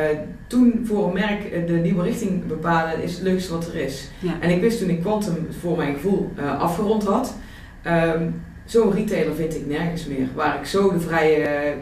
toen 0.48 0.82
voor 0.86 1.08
een 1.08 1.14
merk 1.14 1.68
de 1.68 1.74
nieuwe 1.74 2.04
richting 2.04 2.48
bepalen 2.48 3.04
is 3.04 3.14
het 3.14 3.22
leukste 3.22 3.52
wat 3.54 3.68
er 3.68 3.76
is. 3.76 4.10
Ja. 4.20 4.32
En 4.40 4.50
ik 4.50 4.62
wist 4.62 4.80
toen 4.80 4.90
ik 4.90 5.02
Quantum 5.02 5.48
voor 5.60 5.78
mijn 5.78 5.94
gevoel 5.94 6.32
afgerond 6.60 7.04
had. 7.04 7.36
ehm, 7.82 8.24
Zo'n 8.66 8.94
retailer 8.94 9.36
vind 9.36 9.56
ik 9.56 9.68
nergens 9.68 10.06
meer. 10.06 10.28
Waar 10.36 10.60
ik 10.60 10.66
zo 10.66 10.92
de 10.92 11.00
vrije, 11.00 11.74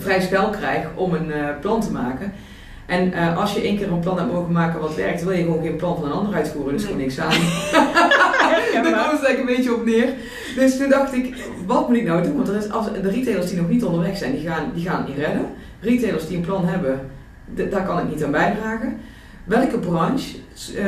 vrij 0.00 0.20
spel 0.20 0.50
krijg 0.50 0.86
om 0.94 1.14
een 1.14 1.32
eh, 1.32 1.44
plan 1.60 1.80
te 1.80 1.92
maken. 1.92 2.32
En 2.86 3.12
eh, 3.12 3.36
als 3.36 3.52
je 3.52 3.60
één 3.60 3.76
keer 3.76 3.92
een 3.92 4.00
plan 4.00 4.18
hebt 4.18 4.32
mogen 4.32 4.52
maken 4.52 4.80
wat 4.80 4.94
werkt, 4.94 5.24
wil 5.24 5.32
je 5.32 5.42
gewoon 5.42 5.62
geen 5.62 5.76
plan 5.76 5.96
van 5.96 6.04
een 6.04 6.12
ander 6.12 6.34
uitvoeren. 6.34 6.72
Dus 6.72 6.82
Nee. 6.82 6.90
gewoon 6.92 7.06
niks 7.06 7.20
aan. 7.20 7.30
Daar 8.82 8.92
kwam 8.92 9.10
het 9.10 9.24
eigenlijk 9.24 9.38
een 9.38 9.56
beetje 9.56 9.74
op 9.74 9.84
neer. 9.84 10.08
Dus 10.56 10.76
toen 10.76 10.88
dacht 10.88 11.14
ik, 11.14 11.34
wat 11.66 11.88
moet 11.88 11.96
ik 11.96 12.06
nou 12.06 12.22
doen? 12.22 12.36
Want 12.36 12.48
er 12.48 12.56
is, 12.56 12.70
als, 12.70 12.86
de 13.02 13.10
retailers 13.10 13.46
die 13.46 13.60
nog 13.60 13.68
niet 13.68 13.84
onderweg 13.84 14.16
zijn, 14.16 14.32
die 14.32 14.48
gaan, 14.48 14.70
die 14.74 14.88
gaan 14.88 15.04
niet 15.08 15.16
redden. 15.16 15.46
Retailers 15.80 16.26
die 16.26 16.36
een 16.36 16.42
plan 16.42 16.66
hebben, 16.66 17.00
daar 17.70 17.84
kan 17.84 17.98
ik 17.98 18.08
niet 18.08 18.24
aan 18.24 18.30
bijdragen. 18.30 18.96
Welke 19.44 19.78
branche 19.78 20.36
eh, 20.76 20.86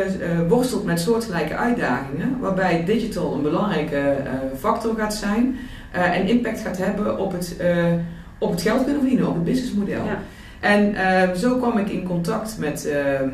worstelt 0.48 0.84
met 0.84 1.00
soortgelijke 1.00 1.56
uitdagingen, 1.56 2.36
waarbij 2.40 2.84
digital 2.84 3.34
een 3.34 3.42
belangrijke 3.42 4.16
factor 4.58 4.94
gaat 4.96 5.14
zijn 5.14 5.58
en 5.90 6.26
impact 6.26 6.60
gaat 6.60 6.78
hebben 6.78 7.18
op 7.18 7.32
het, 7.32 7.56
op 8.42 8.50
het 8.50 8.62
geld 8.62 8.84
kunnen 8.84 9.00
verdienen, 9.00 9.28
op 9.28 9.34
het 9.34 9.44
businessmodel. 9.44 10.04
Ja. 10.04 10.22
En 10.60 10.94
eh, 10.94 11.34
zo 11.34 11.56
kwam 11.56 11.78
ik 11.78 11.88
in 11.88 12.06
contact 12.06 12.56
met, 12.58 12.86
ehm, 12.86 12.96
eh, 12.96 13.28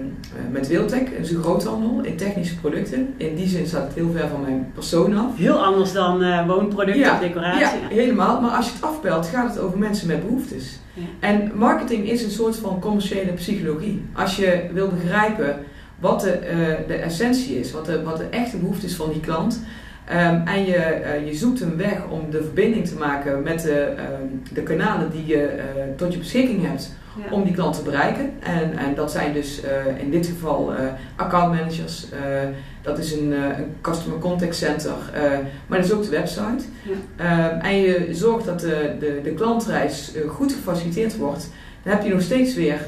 met 0.50 0.68
Wiltec, 0.68 1.08
is 1.08 1.30
een 1.30 1.42
groothandel 1.42 2.00
in 2.02 2.16
technische 2.16 2.56
producten. 2.56 3.14
In 3.16 3.34
die 3.34 3.48
zin 3.48 3.66
staat 3.66 3.82
het 3.82 3.94
heel 3.94 4.10
ver 4.10 4.28
van 4.28 4.40
mijn 4.40 4.70
persoon 4.74 5.16
af. 5.16 5.36
Heel 5.36 5.64
anders 5.64 5.92
dan 5.92 6.22
eh, 6.22 6.46
woonproducten 6.46 7.02
Ja, 7.02 7.12
of 7.12 7.20
decoratie. 7.20 7.60
Ja, 7.60 7.88
helemaal. 7.88 8.40
Maar 8.40 8.50
als 8.50 8.66
je 8.66 8.72
het 8.72 8.82
afbelt, 8.82 9.26
gaat 9.26 9.54
het 9.54 9.58
over 9.58 9.78
mensen 9.78 10.06
met 10.06 10.26
behoeftes. 10.26 10.78
Ja. 10.94 11.02
En 11.20 11.52
marketing 11.54 12.10
is 12.10 12.24
een 12.24 12.30
soort 12.30 12.56
van 12.56 12.80
commerciële 12.80 13.32
psychologie. 13.32 14.04
Als 14.12 14.36
je 14.36 14.62
wil 14.72 14.88
begrijpen 14.88 15.56
wat 16.00 16.20
de, 16.20 16.30
eh, 16.30 16.56
de 16.86 16.94
essentie 16.94 17.58
is, 17.58 17.72
wat 17.72 17.86
de, 17.86 18.02
wat 18.02 18.16
de 18.16 18.26
echte 18.30 18.56
behoefte 18.56 18.86
is 18.86 18.94
van 18.94 19.10
die 19.12 19.20
klant. 19.20 19.60
Ehm, 20.08 20.46
en 20.46 20.64
je, 20.64 20.76
eh, 20.76 21.26
je 21.26 21.34
zoekt 21.34 21.60
een 21.60 21.76
weg 21.76 22.06
om 22.10 22.30
de 22.30 22.42
verbinding 22.42 22.86
te 22.88 22.94
maken 22.94 23.42
met 23.42 23.62
de, 23.62 23.80
ehm, 23.80 24.54
de 24.54 24.62
kanalen 24.62 25.10
die 25.10 25.26
je 25.26 25.42
eh, 25.46 25.64
tot 25.96 26.12
je 26.12 26.18
beschikking 26.18 26.66
hebt 26.66 26.96
Ja. 27.24 27.34
om 27.34 27.44
die 27.44 27.54
klant 27.54 27.74
te 27.74 27.82
bereiken. 27.82 28.30
En, 28.40 28.78
en 28.78 28.94
dat 28.94 29.10
zijn 29.10 29.32
dus 29.32 29.60
eh, 29.62 30.00
in 30.02 30.10
dit 30.10 30.26
geval 30.26 30.72
accountmanagers. 31.16 32.06
dat 32.82 32.98
is 32.98 33.12
een, 33.12 33.32
een 33.32 33.74
customer 33.80 34.18
contact 34.18 34.54
center. 34.54 34.92
maar 35.66 35.78
dat 35.78 35.86
is 35.86 35.92
ook 35.92 36.02
de 36.02 36.10
website. 36.10 36.64
Ja. 36.82 36.94
Ehm, 37.16 37.60
en 37.60 37.80
je 37.80 38.08
zorgt 38.10 38.44
dat 38.46 38.60
de, 38.60 38.92
de, 39.00 39.20
de 39.22 39.30
klantreis 39.34 40.12
goed 40.28 40.52
gefaciliteerd 40.52 41.16
wordt. 41.16 41.50
Dan 41.82 41.92
heb 41.92 42.02
je 42.02 42.12
nog 42.12 42.22
steeds 42.22 42.54
weer 42.54 42.78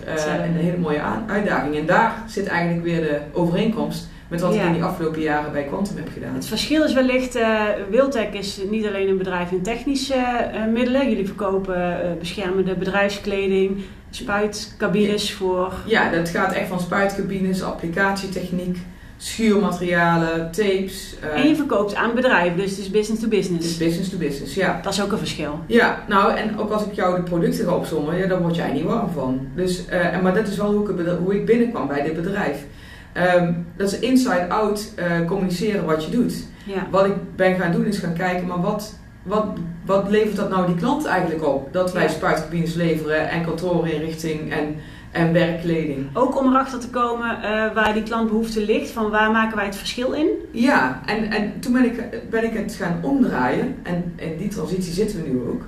een 0.44 0.56
hele 0.56 0.76
mooie 0.76 1.02
uitdaging. 1.26 1.76
En 1.76 1.86
daar 1.86 2.22
zit 2.26 2.46
eigenlijk 2.46 2.84
weer 2.84 3.00
de 3.00 3.18
overeenkomst 3.32 4.08
met 4.30 4.40
wat 4.40 4.54
Ja. 4.54 4.60
ik 4.60 4.66
in 4.66 4.72
die 4.72 4.84
afgelopen 4.84 5.20
jaren 5.20 5.52
bij 5.52 5.64
Quantum 5.64 5.96
heb 5.96 6.08
gedaan. 6.12 6.34
Het 6.34 6.46
verschil 6.46 6.84
is 6.84 6.92
wellicht, 6.92 7.34
eh 7.34 7.60
Wiltec 7.90 8.32
is 8.34 8.60
niet 8.70 8.86
alleen 8.86 9.08
een 9.08 9.18
bedrijf 9.18 9.50
in 9.50 9.62
technische 9.62 10.14
eh, 10.14 10.64
middelen. 10.72 11.08
Jullie 11.08 11.26
verkopen 11.26 12.02
eh, 12.02 12.10
beschermende 12.18 12.74
bedrijfskleding, 12.74 13.76
spuitcabines 14.10 15.32
voor... 15.32 15.72
Ja, 15.86 16.10
dat 16.10 16.28
gaat 16.28 16.52
echt 16.52 16.68
van 16.68 16.80
spuitcabines, 16.80 17.62
applicatietechniek, 17.62 18.78
schuurmaterialen, 19.16 20.50
tapes. 20.50 21.16
En 21.34 21.48
je 21.48 21.56
verkoopt 21.56 21.94
aan 21.94 22.14
bedrijven, 22.14 22.56
dus 22.56 22.70
het 22.70 22.78
is 22.78 22.90
business 22.90 23.22
to 23.22 23.28
het 23.28 23.34
is 23.38 23.48
business. 23.48 23.78
business 23.78 24.10
to 24.10 24.16
business, 24.16 24.54
ja. 24.54 24.80
Dat 24.82 24.92
is 24.92 25.02
ook 25.02 25.12
een 25.12 25.18
verschil. 25.18 25.58
Ja, 25.66 26.04
nou 26.08 26.34
en 26.34 26.58
ook 26.58 26.70
als 26.70 26.84
ik 26.84 26.92
jou 26.92 27.16
de 27.16 27.22
producten 27.22 27.64
ga 27.64 27.74
opzommen, 27.74 28.16
ja, 28.16 28.26
daar 28.26 28.42
word 28.42 28.56
jij 28.56 28.72
niet 28.72 28.84
warm 28.84 29.10
van. 29.10 29.46
Dus, 29.54 29.86
en, 29.86 30.22
maar 30.22 30.34
dat 30.34 30.48
is 30.48 30.56
wel 30.56 30.72
hoe 30.72 30.90
ik, 30.90 31.06
hoe 31.24 31.34
ik 31.34 31.46
binnenkwam 31.46 31.86
bij 31.88 32.02
dit 32.02 32.14
bedrijf. 32.14 32.64
Ehm, 33.12 33.52
dat 33.76 33.92
is 33.92 33.98
inside-out 33.98 34.92
eh, 34.96 35.26
communiceren 35.26 35.84
wat 35.84 36.04
je 36.04 36.10
doet. 36.10 36.34
Ja. 36.64 36.86
Wat 36.90 37.06
ik 37.06 37.12
ben 37.36 37.54
gaan 37.60 37.72
doen 37.72 37.84
is 37.84 37.98
gaan 37.98 38.12
kijken, 38.14 38.46
maar 38.46 38.60
wat, 38.60 38.98
wat, 39.22 39.46
wat 39.84 40.10
levert 40.10 40.36
dat 40.36 40.50
nou 40.50 40.66
die 40.66 40.74
klant 40.74 41.04
eigenlijk 41.04 41.46
op? 41.46 41.72
Dat 41.72 41.92
wij 41.92 42.02
Ja. 42.02 42.08
spuitcabines 42.08 42.74
leveren 42.74 43.28
en 43.30 43.44
kantoorinrichting 43.44 44.52
en, 44.52 44.74
en 45.10 45.32
werkkleding. 45.32 46.06
Ook 46.12 46.38
om 46.38 46.46
erachter 46.48 46.78
te 46.80 46.88
komen 46.90 47.42
eh, 47.42 47.74
waar 47.74 47.92
die 47.94 48.02
klantbehoefte 48.02 48.64
ligt, 48.64 48.90
van 48.90 49.10
waar 49.10 49.30
maken 49.30 49.56
wij 49.56 49.64
het 49.66 49.76
verschil 49.76 50.12
in? 50.12 50.28
Ja, 50.52 51.00
en, 51.06 51.30
en 51.30 51.60
toen 51.60 51.72
ben 51.72 51.84
ik, 51.84 52.04
ben 52.30 52.44
ik 52.44 52.52
het 52.52 52.74
gaan 52.74 52.98
omdraaien 53.02 53.74
en 53.82 54.12
in 54.16 54.36
die 54.38 54.48
transitie 54.48 54.92
zitten 54.92 55.22
we 55.22 55.28
nu 55.28 55.40
ook. 55.48 55.62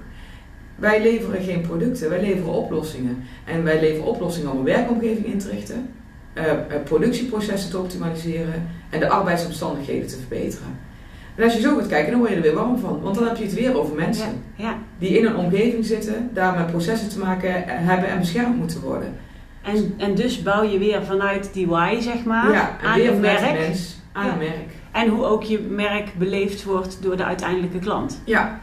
Wij 0.77 1.03
leveren 1.03 1.43
geen 1.43 1.61
producten, 1.61 2.09
wij 2.11 2.21
leveren 2.21 2.53
oplossingen. 2.53 3.25
En 3.45 3.65
wij 3.65 3.81
leveren 3.81 4.05
oplossingen 4.07 4.51
om 4.51 4.59
een 4.59 4.65
werkomgeving 4.65 5.27
in 5.27 5.39
te 5.39 5.49
richten, 5.51 5.89
eh, 6.33 6.45
productieprocessen 6.85 7.71
te 7.71 7.79
optimaliseren 7.79 8.69
en 8.91 9.01
de 9.01 9.09
arbeidsomstandigheden 9.09 10.07
te 10.09 10.17
verbeteren. 10.17 10.79
En 11.35 11.45
als 11.45 11.55
je 11.55 11.61
zo 11.61 11.77
gaat 11.77 11.87
kijken, 11.87 12.11
dan 12.11 12.19
word 12.21 12.31
je 12.31 12.37
er 12.37 12.43
weer 12.43 12.55
warm 12.55 12.79
van. 12.79 13.01
Want 13.03 13.15
dan 13.15 13.25
heb 13.27 13.37
je 13.37 13.45
het 13.45 13.55
weer 13.55 13.79
over 13.79 13.95
mensen 13.95 14.43
Ja. 14.57 14.75
die 14.99 15.19
in 15.19 15.27
een 15.27 15.37
omgeving 15.37 15.85
zitten, 15.85 16.31
daar 16.33 16.55
met 16.57 16.67
processen 16.67 17.09
te 17.09 17.19
maken 17.19 17.55
eh, 17.55 17.63
hebben 17.67 18.09
en 18.09 18.19
beschermd 18.19 18.57
moeten 18.57 18.81
worden. 18.81 19.15
En, 19.63 19.95
en 19.97 20.15
dus 20.15 20.43
bouw 20.43 20.63
je 20.63 20.79
weer 20.79 21.05
vanuit 21.05 21.51
die 21.53 21.67
why, 21.67 22.01
zeg 22.01 22.25
maar, 22.25 22.53
ja, 22.53 22.77
aan 22.83 22.99
weer 22.99 23.13
je 23.13 23.19
merk. 23.19 23.59
mens, 23.59 23.97
aan 24.13 24.27
het 24.27 24.39
merk. 24.39 24.69
En 24.93 25.09
hoe 25.09 25.25
ook 25.25 25.43
je 25.43 25.59
merk 25.59 26.15
beleefd 26.19 26.65
wordt 26.65 26.99
door 27.03 27.17
de 27.17 27.25
uiteindelijke 27.25 27.79
klant. 27.79 28.21
Ja, 28.25 28.61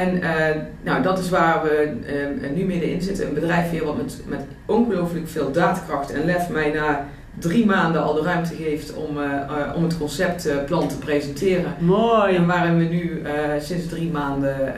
en 0.00 0.22
eh, 0.22 0.56
nou, 0.82 1.02
dat 1.02 1.18
is 1.18 1.28
waar 1.28 1.62
we 1.62 1.92
eh, 2.06 2.50
nu 2.56 2.64
middenin 2.64 3.02
zitten. 3.02 3.26
Een 3.28 3.34
bedrijf 3.34 3.70
weer 3.70 3.84
wat 3.84 3.96
met, 3.96 4.20
met 4.26 4.40
ongelooflijk 4.66 5.28
veel 5.28 5.52
daadkracht 5.52 6.12
en 6.12 6.24
lef 6.24 6.48
mij 6.48 6.70
na 6.72 7.06
drie 7.38 7.66
maanden 7.66 8.02
al 8.02 8.14
de 8.14 8.22
ruimte 8.22 8.54
geeft 8.54 8.94
om, 8.94 9.18
eh, 9.18 9.24
eh, 9.24 9.76
om 9.76 9.82
het 9.82 9.98
conceptplan 9.98 10.88
te 10.88 10.98
presenteren. 10.98 11.74
Mooi. 11.78 12.34
En 12.36 12.46
waarin 12.46 12.78
we 12.78 12.84
nu 12.84 13.22
sinds 13.60 13.86
drie 13.88 14.10
maanden 14.10 14.74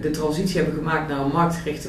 de 0.00 0.10
transitie 0.10 0.56
hebben 0.56 0.74
gemaakt 0.74 1.08
naar 1.08 1.20
een 1.20 1.30
marktgerichte 1.32 1.88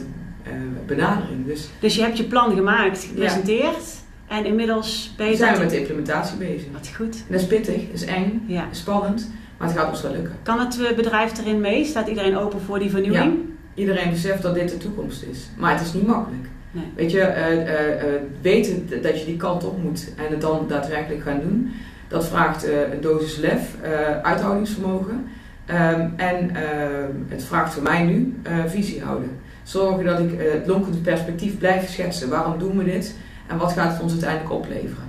benadering. 0.85 1.45
Dus 1.45 1.69
Dus 1.79 1.95
je 1.95 2.01
hebt 2.01 2.17
je 2.17 2.23
plan 2.23 2.55
gemaakt, 2.55 3.03
gepresenteerd. 3.03 4.05
En 4.27 4.45
inmiddels 4.45 5.13
ben 5.17 5.25
je 5.25 5.31
we 5.31 5.37
zijn 5.37 5.53
we 5.53 5.59
met 5.59 5.69
de 5.69 5.79
implementatie 5.79 6.37
bezig. 6.37 6.67
Wat 6.71 6.89
goed. 6.95 7.15
En 7.15 7.31
dat 7.33 7.41
is 7.41 7.47
pittig, 7.47 7.75
dat 7.75 7.93
is 8.01 8.05
eng, 8.05 8.43
Ja. 8.47 8.65
spannend, 8.71 9.31
maar 9.57 9.67
het 9.67 9.77
gaat 9.77 9.89
ons 9.89 10.01
wel 10.01 10.11
lukken. 10.11 10.35
Kan 10.43 10.59
het 10.59 10.81
eh, 10.81 10.95
bedrijf 10.95 11.37
erin 11.37 11.61
mee? 11.61 11.85
Staat 11.85 12.07
iedereen 12.07 12.37
open 12.37 12.61
voor 12.61 12.79
die 12.79 12.89
vernieuwing? 12.89 13.35
Iedereen 13.73 14.09
beseft 14.09 14.41
dat 14.41 14.55
dit 14.55 14.69
de 14.69 14.77
toekomst 14.77 15.23
is. 15.23 15.49
Maar 15.57 15.71
het 15.71 15.81
is 15.81 15.93
niet 15.93 16.07
makkelijk. 16.07 16.47
Nee. 16.71 16.83
Weet 16.95 17.11
je, 17.11 17.21
eh, 17.21 17.91
eh, 17.91 18.21
weten 18.41 19.01
dat 19.01 19.19
je 19.19 19.25
die 19.25 19.37
kant 19.37 19.65
op 19.65 19.83
moet 19.83 20.13
en 20.15 20.25
het 20.29 20.41
dan 20.41 20.65
daadwerkelijk 20.67 21.21
gaan 21.23 21.39
doen, 21.39 21.71
dat 22.07 22.27
vraagt 22.27 22.67
een 22.91 23.01
dosis 23.01 23.37
lef, 23.37 23.75
uithoudingsvermogen. 24.21 25.27
Ehm, 25.65 26.09
en 26.15 26.55
ehm, 26.55 27.11
het 27.27 27.43
vraagt 27.43 27.73
voor 27.73 27.83
mij 27.83 28.03
nu 28.03 28.41
visie 28.67 29.03
houden. 29.03 29.29
Zorgen 29.63 30.05
dat 30.05 30.19
ik 30.19 30.29
het 30.37 30.67
lonkende 30.67 30.97
perspectief 30.97 31.57
blijf 31.57 31.89
schetsen. 31.89 32.29
Waarom 32.29 32.59
doen 32.59 32.77
we 32.77 32.83
dit 32.83 33.15
en 33.47 33.57
wat 33.57 33.73
gaat 33.73 33.91
het 33.91 34.01
ons 34.01 34.11
uiteindelijk 34.11 34.51
opleveren? 34.51 35.06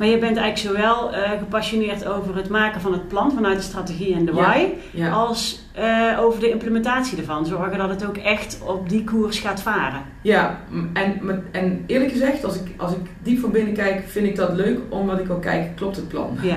Maar 0.00 0.08
je 0.08 0.18
bent 0.18 0.36
eigenlijk 0.36 0.76
zowel 0.76 1.12
eh, 1.12 1.30
gepassioneerd 1.38 2.06
over 2.06 2.36
het 2.36 2.48
maken 2.48 2.80
van 2.80 2.92
het 2.92 3.08
plan 3.08 3.32
vanuit 3.32 3.56
de 3.56 3.62
strategie 3.62 4.14
en 4.14 4.24
de 4.24 4.32
why, 4.32 4.66
Ja. 4.90 5.10
als 5.10 5.60
eh, 5.72 6.18
over 6.20 6.40
de 6.40 6.50
implementatie 6.50 7.18
ervan. 7.18 7.46
Zorgen 7.46 7.78
dat 7.78 7.88
het 7.88 8.06
ook 8.06 8.16
echt 8.16 8.58
op 8.66 8.88
die 8.88 9.04
koers 9.04 9.38
gaat 9.38 9.62
varen. 9.62 10.02
Ja, 10.22 10.58
en, 10.92 11.20
en 11.52 11.84
eerlijk 11.86 12.10
gezegd, 12.10 12.44
als 12.44 12.54
ik, 12.56 12.66
als 12.76 12.92
ik 12.92 12.98
diep 13.22 13.38
van 13.38 13.50
binnen 13.50 13.74
kijk, 13.74 14.04
vind 14.08 14.26
ik 14.26 14.36
dat 14.36 14.52
leuk, 14.52 14.78
omdat 14.88 15.18
ik 15.18 15.30
ook 15.30 15.42
kijk, 15.42 15.76
klopt 15.76 15.96
het 15.96 16.08
plan? 16.08 16.38
Ja. 16.42 16.56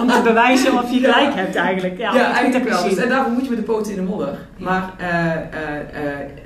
Om 0.00 0.08
te 0.08 0.20
bewijzen 0.24 0.72
of 0.72 0.92
je 0.92 1.00
gelijk 1.08 1.34
hebt 1.34 1.54
eigenlijk. 1.54 1.98
Ja, 1.98 2.14
Ja, 2.14 2.32
eigenlijk 2.32 2.68
wel. 2.68 2.82
Dus, 2.84 2.96
en 2.96 3.08
daarvoor 3.08 3.32
moet 3.32 3.44
je 3.44 3.50
met 3.50 3.58
de 3.58 3.64
poten 3.64 3.90
in 3.92 3.98
de 3.98 4.10
modder. 4.10 4.38
Maar 4.58 4.90
eh, 4.96 5.06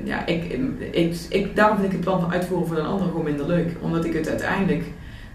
ja, 0.05 0.27
ik, 0.27 0.59
ik, 0.91 1.17
ik, 1.29 1.57
daarom 1.57 1.77
vind 1.77 1.89
ik 1.89 1.93
het 1.97 2.05
plan 2.05 2.21
van 2.21 2.33
uitvoeren 2.33 2.67
van 2.69 2.77
een 2.77 2.87
ander 2.87 3.07
gewoon 3.07 3.25
minder 3.25 3.47
leuk. 3.47 3.77
Omdat 3.81 4.05
ik 4.05 4.13
het 4.13 4.29
uiteindelijk 4.29 4.85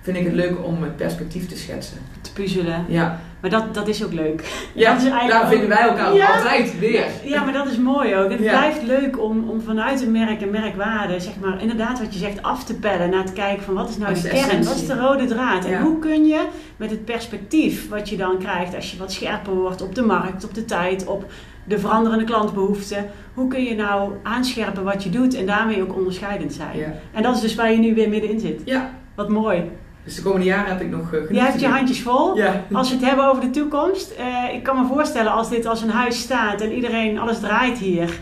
vind 0.01 0.17
ik 0.17 0.25
het 0.25 0.33
leuk 0.33 0.65
om 0.65 0.83
het 0.83 0.95
perspectief 0.95 1.47
te 1.47 1.57
schetsen. 1.57 1.97
Te 2.21 2.33
puzzelen. 2.33 2.85
Ja, 2.87 3.19
Maar 3.41 3.49
dat, 3.49 3.73
dat 3.73 3.87
is 3.87 4.03
ook 4.05 4.13
leuk. 4.13 4.43
ja 4.75 4.93
Dat 4.93 5.01
is 5.01 5.09
eigenlijk 5.09 5.41
daar 5.41 5.49
vinden 5.51 5.69
wij 5.69 5.77
elkaar 5.87 6.13
Ja. 6.13 6.27
altijd 6.37 6.79
weer. 6.79 7.05
Ja, 7.23 7.43
maar 7.43 7.53
dat 7.53 7.67
is 7.67 7.77
mooi 7.77 8.15
ook. 8.15 8.31
Het 8.31 8.39
Ja. 8.39 8.57
blijft 8.57 8.81
leuk 8.83 9.19
om, 9.21 9.49
om 9.49 9.61
vanuit 9.61 10.01
een 10.01 10.11
merk 10.11 10.41
en 10.41 10.49
merkwaarde, 10.49 11.19
zeg 11.19 11.33
maar, 11.41 11.61
inderdaad 11.61 11.99
wat 11.99 12.13
je 12.13 12.19
zegt, 12.19 12.43
af 12.43 12.63
te 12.63 12.75
pellen. 12.75 13.09
Naar 13.09 13.25
te 13.25 13.33
kijken 13.33 13.63
van 13.63 13.73
wat 13.73 13.89
is 13.89 13.97
nou 13.97 14.13
de 14.13 14.27
kern, 14.29 14.63
wat 14.63 14.75
is 14.75 14.85
de 14.87 14.95
rode 14.99 15.25
draad. 15.25 15.65
En 15.65 15.81
hoe 15.81 15.99
kun 15.99 16.25
je 16.25 16.45
met 16.77 16.89
het 16.91 17.05
perspectief 17.05 17.89
wat 17.89 18.09
je 18.09 18.17
dan 18.17 18.37
krijgt 18.37 18.75
als 18.75 18.91
je 18.91 18.97
wat 18.97 19.11
scherper 19.11 19.53
wordt 19.53 19.81
op 19.81 19.95
de 19.95 20.01
markt, 20.03 20.43
op 20.43 20.53
de 20.53 20.65
tijd, 20.65 21.05
op 21.07 21.25
de 21.65 21.79
veranderende 21.79 22.23
klantbehoeften. 22.23 23.05
Hoe 23.33 23.47
kun 23.47 23.63
je 23.63 23.75
nou 23.75 24.11
aanscherpen 24.23 24.83
wat 24.83 25.03
je 25.03 25.09
doet 25.09 25.33
en 25.35 25.45
daarmee 25.45 25.81
ook 25.81 25.95
onderscheidend 25.95 26.53
zijn. 26.53 26.93
En 27.13 27.23
dat 27.23 27.35
is 27.35 27.41
dus 27.41 27.55
waar 27.55 27.71
je 27.71 27.77
nu 27.77 27.93
weer 27.95 28.09
middenin 28.09 28.39
zit. 28.39 28.61
ja, 28.65 28.89
Wat 29.15 29.29
mooi. 29.29 29.63
Dus 30.09 30.17
de 30.17 30.23
komende 30.23 30.45
jaren 30.45 30.71
heb 30.71 30.81
ik 30.81 30.89
nog 30.89 31.01
eh, 31.01 31.09
genoeg 31.09 31.29
Je 31.29 31.39
hebt 31.39 31.59
je 31.59 31.67
handjes 31.67 32.01
vol. 32.01 32.35
Ja, 32.35 32.65
Als 32.71 32.89
we 32.89 32.95
het 32.95 33.05
hebben 33.05 33.25
over 33.25 33.41
de 33.41 33.49
toekomst, 33.49 34.11
eh, 34.11 34.53
ik 34.53 34.63
kan 34.63 34.81
me 34.81 34.87
voorstellen 34.87 35.31
als 35.31 35.49
dit 35.49 35.65
als 35.65 35.81
een 35.81 35.89
huis 35.89 36.19
staat 36.19 36.61
en 36.61 36.71
iedereen, 36.71 37.19
alles 37.19 37.39
draait 37.39 37.77
hier, 37.77 38.19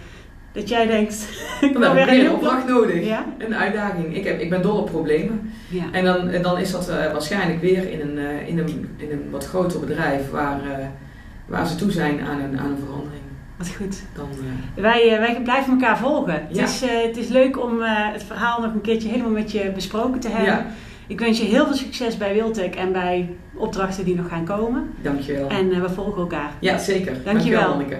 dat 0.52 0.70
jij 0.70 0.88
denkt, 0.88 1.28
ik 1.62 1.74
dan 1.74 1.82
heb 1.82 1.94
weer 1.94 2.26
een 2.26 2.32
opdracht 2.32 2.68
nodig. 2.68 3.06
Ja? 3.06 3.26
Een 3.38 3.56
uitdaging. 3.56 4.16
Ik, 4.16 4.24
heb, 4.24 4.40
ik 4.40 4.50
ben 4.50 4.62
dol 4.62 4.78
op 4.78 4.90
problemen. 4.90 5.54
Ja. 5.70 5.84
En 5.92 6.06
dan, 6.06 6.32
dan 6.42 6.58
is 6.58 6.72
dat 6.72 6.90
eh, 6.90 7.12
waarschijnlijk 7.12 7.62
weer 7.62 7.92
in 7.92 8.00
een, 8.00 8.48
in, 8.48 8.58
een, 8.58 8.90
in 8.98 9.12
een 9.12 9.30
wat 9.32 9.46
groter 9.46 9.80
bedrijf 9.80 10.32
waar, 10.32 10.60
waar 11.46 11.68
ze 11.68 11.76
toe 11.76 11.92
zijn 11.92 12.22
aan 12.22 12.40
een, 12.40 12.60
aan 12.60 12.72
een 12.72 12.84
verandering. 12.86 13.22
Wat 13.58 13.70
goed. 13.78 14.02
Dan, 14.16 14.30
eh, 14.32 14.82
Wij, 14.82 15.20
wij 15.20 15.42
blijven 15.44 15.74
elkaar 15.74 15.98
volgen. 15.98 16.48
Het, 16.48 16.58
is, 16.58 16.82
het 16.82 17.18
is 17.18 17.28
leuk 17.28 17.64
om 17.64 17.82
het 17.82 18.24
verhaal 18.24 18.62
nog 18.62 18.74
een 18.74 18.82
keertje 18.82 19.10
helemaal 19.10 19.32
met 19.32 19.52
je 19.52 19.72
besproken 19.76 20.20
te 20.20 20.30
hebben. 20.30 20.54
ja, 20.54 20.66
Ik 21.08 21.20
wens 21.20 21.38
je 21.38 21.46
heel 21.46 21.66
veel 21.66 21.76
succes 21.76 22.18
bij 22.18 22.34
Wiltec 22.34 22.76
en 22.76 22.92
bij 22.92 23.30
opdrachten 23.54 24.06
die 24.06 24.16
nog 24.16 24.28
gaan 24.28 24.46
komen. 24.46 24.90
dankjewel. 25.02 25.50
En 25.50 25.72
eh, 25.72 25.82
we 25.82 25.90
volgen 25.90 26.22
elkaar. 26.22 26.52
Ja, 26.60 26.78
zeker. 26.78 27.24
Dankjewel. 27.24 27.70
Manneke. 27.70 27.98